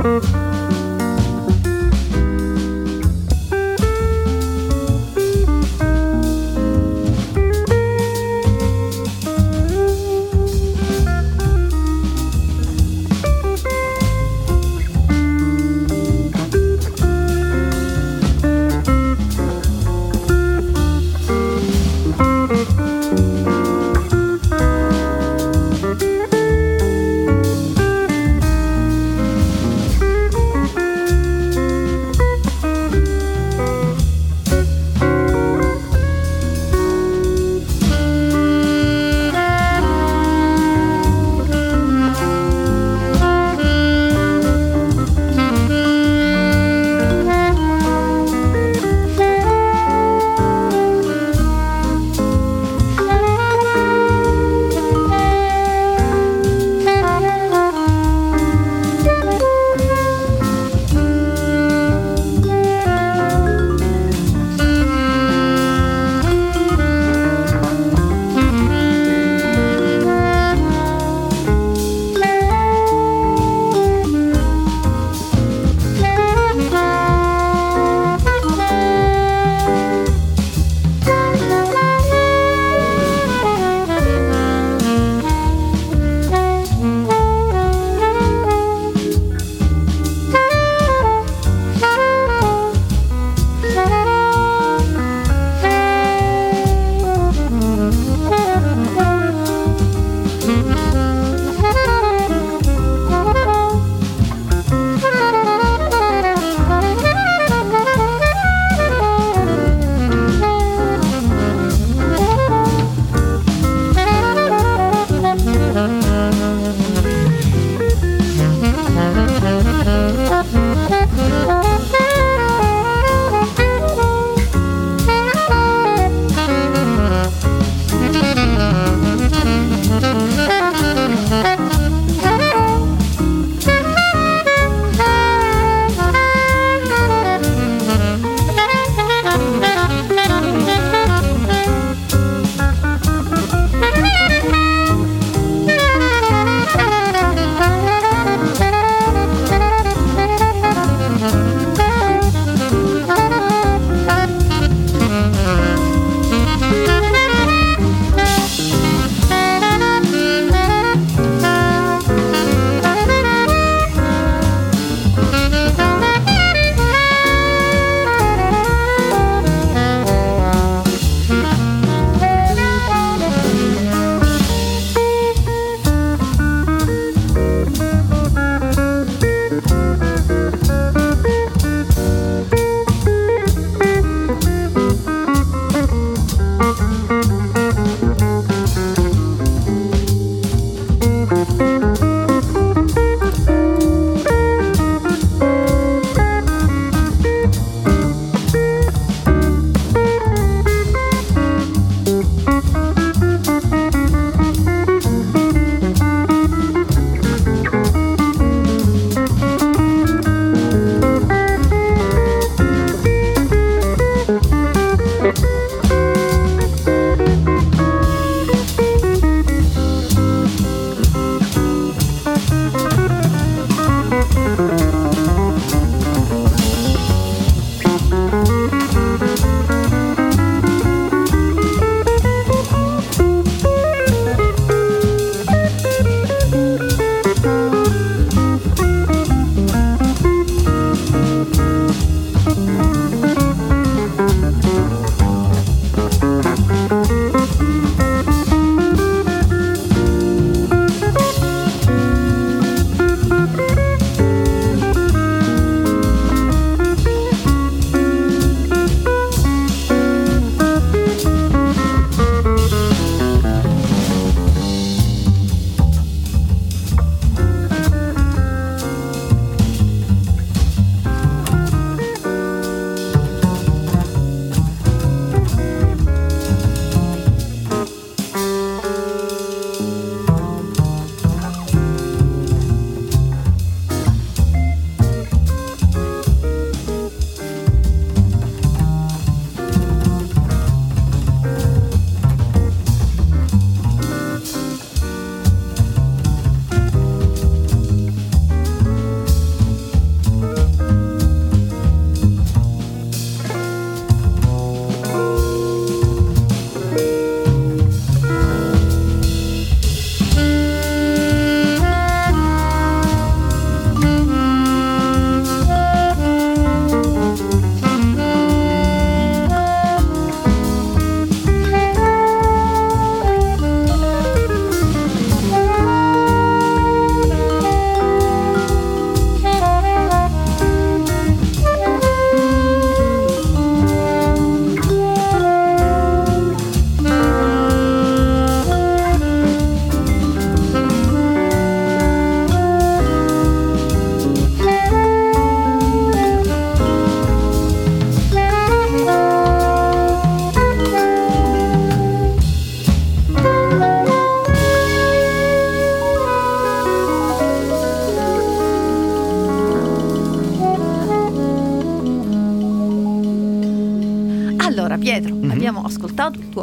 Thank 0.02 0.36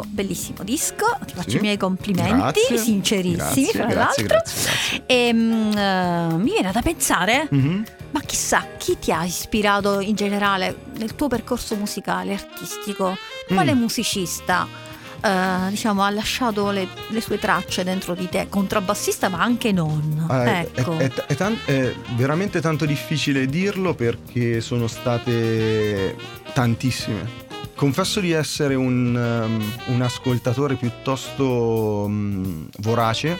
tuo 0.01 0.03
bellissimo 0.07 0.63
disco, 0.63 1.05
ti 1.25 1.33
faccio 1.33 1.49
Sì. 1.51 1.57
i 1.57 1.61
miei 1.61 1.77
complimenti, 1.77 2.35
Grazie. 2.37 2.77
sincerissimi 2.77 3.35
Grazie, 3.35 3.71
fra 3.71 3.85
grazie, 3.85 4.27
l'altro. 4.27 4.51
E 5.05 5.33
mm, 5.33 5.71
eh, 5.77 6.33
mi 6.35 6.51
viene 6.51 6.71
da 6.71 6.81
pensare, 6.81 7.47
Mhm. 7.49 7.83
ma 8.11 8.21
chissà 8.21 8.65
chi 8.77 8.97
ti 8.99 9.11
ha 9.11 9.23
ispirato 9.23 9.99
in 9.99 10.15
generale 10.15 10.75
nel 10.97 11.15
tuo 11.15 11.27
percorso 11.27 11.75
musicale, 11.75 12.33
artistico? 12.33 13.17
Quale 13.47 13.73
Mm. 13.73 13.79
musicista 13.79 14.67
eh, 15.19 15.69
diciamo, 15.69 16.03
ha 16.03 16.11
lasciato 16.11 16.69
le, 16.69 16.87
le 17.09 17.21
sue 17.21 17.39
tracce 17.39 17.83
dentro 17.83 18.13
di 18.13 18.29
te? 18.29 18.45
Contrabbassista, 18.49 19.29
ma 19.29 19.41
anche 19.41 19.71
non. 19.71 20.27
È, 20.29 20.67
ecco. 20.75 20.95
è- 20.99 21.09
è- 21.11 21.25
è 21.25 21.35
tan- 21.35 21.57
è 21.65 21.91
veramente 22.15 22.61
tanto 22.61 22.85
difficile 22.85 23.47
dirlo 23.47 23.95
perché 23.95 24.61
sono 24.61 24.85
state 24.87 26.15
tantissime. 26.53 27.45
Confesso 27.77 28.19
di 28.19 28.31
essere 28.31 28.73
un, 28.73 29.13
um, 29.13 29.93
un 29.93 30.01
ascoltatore 30.01 30.73
piuttosto 30.73 32.05
um, 32.05 32.67
vorace 32.79 33.37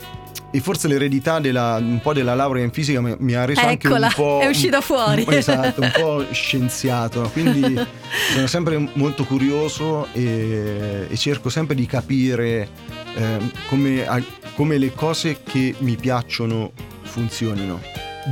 e 0.51 0.59
forse 0.59 0.87
l'eredità 0.87 1.39
della, 1.39 1.77
un 1.81 1.99
po' 2.03 2.13
della 2.13 2.35
laurea 2.35 2.63
in 2.63 2.69
fisica 2.71 3.01
mi, 3.01 3.15
mi 3.17 3.33
ha 3.33 3.45
reso 3.45 3.61
anche 3.61 3.87
Eccola, 3.87 4.05
un 4.05 4.13
po'... 4.13 4.39
è 4.43 4.45
uscita 4.45 4.79
fuori. 4.81 5.23
un- 5.27 5.33
esatto, 5.33 5.81
un 5.81 5.91
po' 5.91 6.25
scienziato, 6.31 7.27
quindi 7.33 7.83
sono 8.31 8.45
sempre 8.45 8.77
molto 8.93 9.25
curioso 9.25 10.07
e, 10.13 11.07
e 11.09 11.17
cerco 11.17 11.49
sempre 11.49 11.73
di 11.73 11.87
capire 11.87 12.69
ehm, 13.15 13.51
come, 13.69 14.05
come 14.53 14.77
le 14.77 14.93
cose 14.93 15.41
che 15.41 15.73
mi 15.79 15.95
piacciono 15.95 16.73
funzionino. 17.01 17.81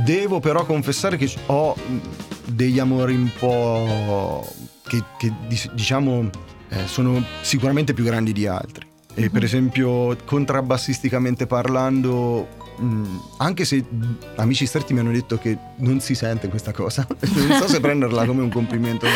Devo 0.04 0.38
però 0.38 0.64
confessare 0.64 1.16
che 1.16 1.28
ho 1.46 1.74
mh, 1.74 1.98
degli 2.44 2.78
amori 2.78 3.16
un 3.16 3.30
po' 3.36 4.48
che, 4.86 5.02
che 5.18 5.32
diciamo 5.72 6.30
eh, 6.68 6.86
sono 6.86 7.22
sicuramente 7.42 7.94
più 7.94 8.04
grandi 8.04 8.32
di 8.32 8.46
altri. 8.46 8.86
E 9.18 9.30
per 9.30 9.42
esempio, 9.42 10.14
contrabbassisticamente 10.26 11.46
parlando, 11.46 12.48
mh, 12.76 13.18
anche 13.38 13.64
se 13.64 13.82
amici 14.36 14.66
stretti 14.66 14.92
mi 14.92 15.00
hanno 15.00 15.12
detto 15.12 15.38
che 15.38 15.56
non 15.76 16.00
si 16.00 16.14
sente 16.14 16.48
questa 16.48 16.72
cosa, 16.72 17.06
non 17.34 17.58
so 17.58 17.66
se 17.66 17.80
prenderla 17.80 18.26
come 18.26 18.42
un 18.42 18.50
complimento. 18.50 19.06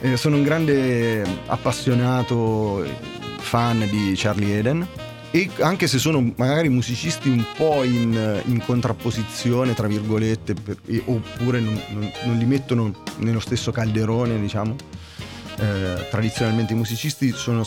Eh, 0.00 0.18
sono 0.18 0.36
un 0.36 0.42
grande 0.42 1.24
appassionato 1.46 2.84
eh, 2.84 2.90
fan 3.38 3.88
di 3.90 4.12
Charlie 4.16 4.58
Eden. 4.58 4.86
E 5.30 5.50
anche 5.60 5.86
se 5.86 5.98
sono 5.98 6.32
magari 6.36 6.68
musicisti 6.68 7.28
un 7.28 7.44
po' 7.56 7.82
in, 7.82 8.42
in 8.46 8.62
contrapposizione, 8.64 9.74
tra 9.74 9.86
virgolette, 9.86 10.54
per- 10.54 10.78
e- 10.86 11.02
oppure 11.04 11.60
non, 11.60 11.78
non- 11.90 12.10
non 12.24 12.36
li 12.38 12.44
mettono 12.44 12.94
nello 13.18 13.40
stesso 13.40 13.70
calderone, 13.72 14.40
diciamo, 14.40 14.76
eh, 15.58 16.06
tradizionalmente 16.10 16.72
i 16.72 16.76
musicisti, 16.76 17.32
sono 17.32 17.66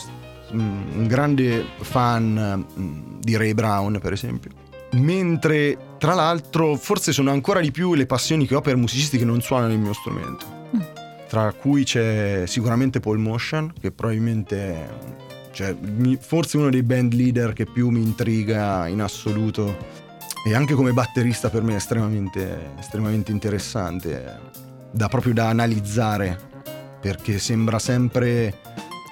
mm, 0.52 0.98
un 0.98 1.06
grande 1.06 1.64
fan 1.80 2.64
mm, 2.78 3.20
di 3.20 3.36
Ray 3.36 3.52
Brown, 3.54 3.98
per 4.00 4.12
esempio. 4.12 4.50
Mentre, 4.92 5.78
tra 5.98 6.14
l'altro, 6.14 6.74
forse 6.76 7.12
sono 7.12 7.30
ancora 7.30 7.60
di 7.60 7.70
più 7.70 7.94
le 7.94 8.06
passioni 8.06 8.46
che 8.46 8.56
ho 8.56 8.60
per 8.60 8.74
musicisti 8.76 9.18
che 9.18 9.24
non 9.24 9.40
suonano 9.40 9.72
il 9.72 9.78
mio 9.78 9.92
strumento. 9.92 10.46
Mm. 10.74 10.80
Tra 11.28 11.52
cui 11.52 11.84
c'è 11.84 12.42
sicuramente 12.46 12.98
Paul 12.98 13.18
Motion, 13.18 13.72
che 13.80 13.92
probabilmente 13.92 14.56
è 14.58 14.88
cioè, 15.60 15.76
forse 16.18 16.56
uno 16.56 16.70
dei 16.70 16.82
band 16.82 17.12
leader 17.12 17.52
che 17.52 17.66
più 17.66 17.90
mi 17.90 18.00
intriga 18.00 18.86
in 18.88 19.02
assoluto. 19.02 19.98
E 20.46 20.54
anche 20.54 20.72
come 20.72 20.92
batterista 20.92 21.50
per 21.50 21.62
me 21.62 21.74
è 21.74 21.76
estremamente, 21.76 22.70
estremamente 22.78 23.30
interessante, 23.30 24.38
da 24.90 25.08
proprio 25.08 25.34
da 25.34 25.48
analizzare, 25.48 26.38
perché 26.98 27.38
sembra 27.38 27.78
sempre 27.78 28.54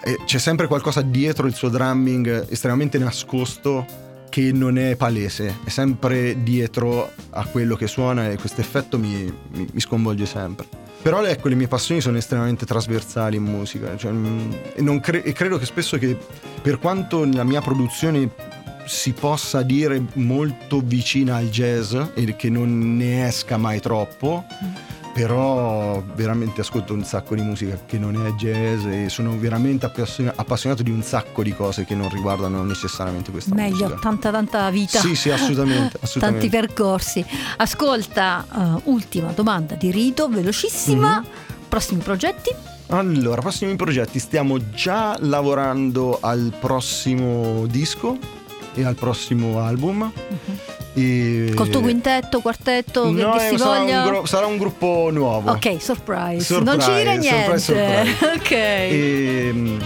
eh, 0.05 0.17
c'è 0.25 0.39
sempre 0.39 0.69
qualcosa 0.69 1.03
dietro 1.03 1.47
il 1.47 1.55
suo 1.55 1.69
drumming 1.69 2.47
estremamente 2.49 2.97
nascosto 2.99 3.85
che 4.31 4.53
non 4.53 4.79
è 4.79 4.97
palese, 4.97 5.59
è 5.65 5.69
sempre 5.69 6.43
dietro 6.43 7.11
a 7.31 7.45
quello 7.45 7.77
che 7.77 7.87
suona 7.87 8.31
e 8.31 8.37
questo 8.37 8.63
effetto 8.63 8.99
mi, 8.99 9.31
mi- 9.51 9.69
mi 9.71 9.81
sconvolge 9.81 10.25
sempre. 10.25 10.88
Però 11.01 11.25
ecco, 11.25 11.49
le 11.49 11.55
mie 11.55 11.69
passioni 11.69 12.01
sono 12.01 12.17
estremamente 12.17 12.67
trasversali 12.67 13.37
in 13.37 13.45
musica 13.45 13.97
cioè, 13.97 14.11
mm, 14.13 14.53
e, 14.75 15.01
cre- 15.01 15.23
e 15.23 15.33
credo 15.33 15.57
che 15.57 15.65
spesso 15.65 15.97
che 15.97 16.17
per 16.61 16.79
quanto 16.79 17.25
la 17.25 17.45
mia 17.45 17.61
produzione 17.61 18.29
si 18.85 19.13
possa 19.13 19.63
dire 19.63 20.03
molto 20.15 20.81
vicina 20.83 21.37
al 21.37 21.51
jazz 21.51 21.95
e 22.15 22.35
che 22.37 22.49
non 22.49 22.97
ne 22.97 23.27
esca 23.27 23.59
mai 23.59 23.81
troppo, 23.81 24.45
però 25.19 26.01
veramente 26.15 26.61
ascolto 26.61 26.95
un 26.95 27.03
sacco 27.03 27.35
di 27.35 27.41
musica 27.43 27.77
che 27.85 27.99
non 27.99 28.25
è 28.25 28.31
jazz 28.35 28.85
e 28.85 29.09
sono 29.09 29.37
veramente 29.37 29.85
appassiona- 29.85 30.33
appassionato 30.37 30.85
di 30.85 30.93
un 30.93 31.03
sacco 31.03 31.43
di 31.43 31.53
cose 31.53 31.85
che 31.85 31.97
non 31.97 32.09
riguardano 32.09 32.63
necessariamente 32.63 33.33
questa 33.33 33.53
Meglio, 33.53 33.89
musica. 33.89 33.99
tanta 34.01 34.31
tanta 34.31 34.71
vita. 34.71 35.01
Sì, 35.01 35.17
sì, 35.17 35.31
assolutamente, 35.31 35.99
assolutamente. 36.03 36.49
Tanti 36.49 36.67
percorsi. 36.67 37.25
Ascolta, 37.57 38.47
eh, 38.79 38.81
ultima 38.85 39.33
domanda 39.33 39.75
di 39.75 39.91
Rito, 39.91 40.29
velocissima. 40.29 41.19
Mhm. 41.19 41.27
Prossimi 41.69 42.01
progetti? 42.01 42.51
Allora, 42.91 43.41
prossimi 43.41 43.75
progetti, 43.75 44.21
stiamo 44.21 44.71
già 44.71 45.17
lavorando 45.19 46.19
al 46.23 46.55
prossimo 46.61 47.67
disco 47.67 48.17
e 48.73 48.85
al 48.85 48.95
prossimo 48.95 49.59
album. 49.59 50.13
E... 50.99 51.53
Col 51.55 51.69
tuo 51.69 51.81
quintetto, 51.81 52.41
quartetto, 52.41 53.13
che 53.15 53.23
No, 53.23 53.33
dir 53.33 53.41
si 53.51 53.59
sarà, 53.59 53.79
voglia? 53.81 54.03
un 54.05 54.11
gru- 54.11 54.27
sarà 54.27 54.47
un 54.47 54.57
gruppo 54.59 55.09
nuovo. 55.13 55.51
Ok, 55.53 55.77
surprise. 55.81 56.45
Surprise, 56.45 56.63
Non 56.65 56.81
ci 56.81 56.93
dire 56.93 57.17
niente. 57.17 57.59
surprise, 57.59 58.05
surprise. 58.15 58.35
ok. 58.37 58.51
E, 58.51 59.51
mm, 59.53 59.79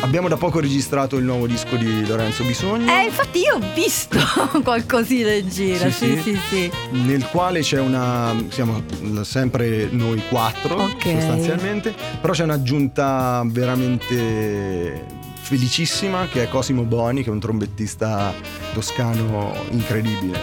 abbiamo 0.00 0.28
da 0.28 0.36
poco 0.36 0.60
registrato 0.60 1.16
il 1.16 1.24
nuovo 1.24 1.46
disco 1.46 1.76
di 1.76 2.06
Lorenzo 2.06 2.44
Bisogno. 2.44 2.92
Eh, 2.92 3.04
infatti 3.04 3.38
io 3.40 3.56
ho 3.56 3.60
visto 3.74 4.18
qualcosina 4.62 5.32
in 5.32 5.48
giro. 5.48 5.90
Sì, 5.90 6.16
Sì, 6.16 6.20
sì, 6.22 6.32
sì. 6.32 6.40
sì. 6.50 6.70
nel 6.90 7.26
quale 7.28 7.60
c'è 7.60 7.80
una 7.80 8.34
siamo 8.48 8.82
sempre 9.22 9.88
noi 9.90 10.22
quattro 10.28 10.82
Ok. 10.84 11.02
sostanzialmente 11.04 11.94
però 12.20 12.32
c'è 12.32 12.42
un'aggiunta 12.44 13.42
veramente 13.46 15.22
felicissima 15.44 16.26
che 16.26 16.42
è 16.44 16.48
Cosimo 16.48 16.84
Boni 16.84 17.22
che 17.22 17.28
è 17.28 17.32
un 17.32 17.38
trombettista 17.38 18.32
toscano 18.72 19.54
incredibile 19.70 20.38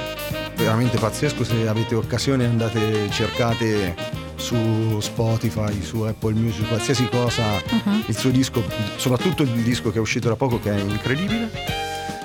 veramente 0.55 0.99
pazzesco 0.99 1.43
se 1.43 1.67
avete 1.67 1.95
occasione 1.95 2.45
andate 2.45 3.09
cercate 3.09 3.95
su 4.35 4.99
Spotify 4.99 5.81
su 5.81 6.01
Apple 6.01 6.33
Music 6.33 6.67
qualsiasi 6.67 7.07
cosa 7.09 7.59
Mhm. 7.83 8.03
il 8.07 8.15
suo 8.17 8.29
disco 8.29 8.63
soprattutto 8.97 9.41
il 9.41 9.49
disco 9.63 9.89
che 9.89 9.97
è 9.97 10.01
uscito 10.01 10.27
da 10.29 10.35
poco 10.35 10.59
che 10.59 10.71
è 10.71 10.79
incredibile 10.79 11.49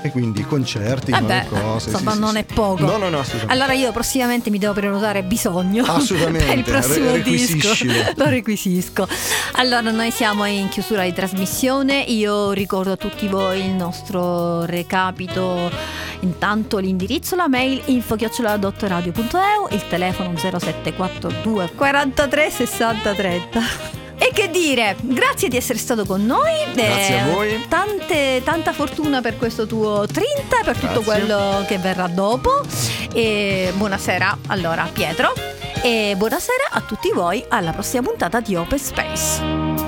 e 0.06 0.10
quindi 0.10 0.44
concerti 0.44 1.10
beh, 1.10 1.46
cose 1.48 1.90
insomma, 1.90 2.12
sì, 2.12 2.18
non 2.18 2.30
sì. 2.30 2.38
è 2.38 2.44
poco. 2.44 2.84
no 2.84 2.96
no 2.96 3.08
no 3.08 3.24
Allora 3.46 3.72
io 3.72 3.92
prossimamente 3.92 4.50
mi 4.50 4.58
devo 4.58 4.72
prenotare 4.72 5.22
bisogno 5.22 5.84
Assolutamente, 5.84 6.46
per 6.46 6.58
il 6.58 6.64
prossimo 6.64 7.12
re- 7.12 7.22
disco. 7.22 7.68
Lo 8.16 8.26
requisisco. 8.26 9.06
Allora 9.52 9.90
noi 9.90 10.10
siamo 10.10 10.44
in 10.46 10.68
chiusura 10.68 11.04
di 11.04 11.12
trasmissione. 11.12 12.00
Io 12.00 12.52
ricordo 12.52 12.92
a 12.92 12.96
tutti 12.96 13.26
voi 13.28 13.64
il 13.64 13.72
nostro 13.72 14.64
recapito. 14.64 15.70
Intanto 16.20 16.78
l'indirizzo, 16.78 17.36
la 17.36 17.48
mail 17.48 17.82
info-radio.eu, 17.86 19.68
il 19.70 19.88
telefono 19.88 20.36
0742 20.36 21.72
43 21.74 22.50
60 22.50 23.14
30. 23.14 24.05
E 24.18 24.30
che 24.32 24.50
dire, 24.50 24.96
grazie 25.00 25.48
di 25.48 25.56
essere 25.56 25.78
stato 25.78 26.04
con 26.04 26.24
noi. 26.24 26.52
Grazie 26.74 27.14
Eh, 27.14 27.18
a 27.18 27.26
voi. 27.26 27.64
Tante, 27.68 28.40
tanta 28.44 28.72
fortuna 28.72 29.20
per 29.20 29.36
questo 29.36 29.66
tuo 29.66 30.06
30 30.06 30.60
e 30.60 30.64
per 30.64 30.76
tutto 30.76 31.02
Grazie. 31.02 31.04
quello 31.26 31.64
che 31.66 31.78
verrà 31.78 32.06
dopo. 32.08 32.60
E 33.12 33.72
buonasera 33.74 34.38
allora 34.48 34.88
Pietro. 34.92 35.32
E 35.82 36.14
buonasera 36.16 36.64
a 36.70 36.80
tutti 36.80 37.10
voi 37.12 37.44
alla 37.48 37.72
prossima 37.72 38.02
puntata 38.02 38.40
di 38.40 38.56
Open 38.56 38.78
Space. 38.78 39.85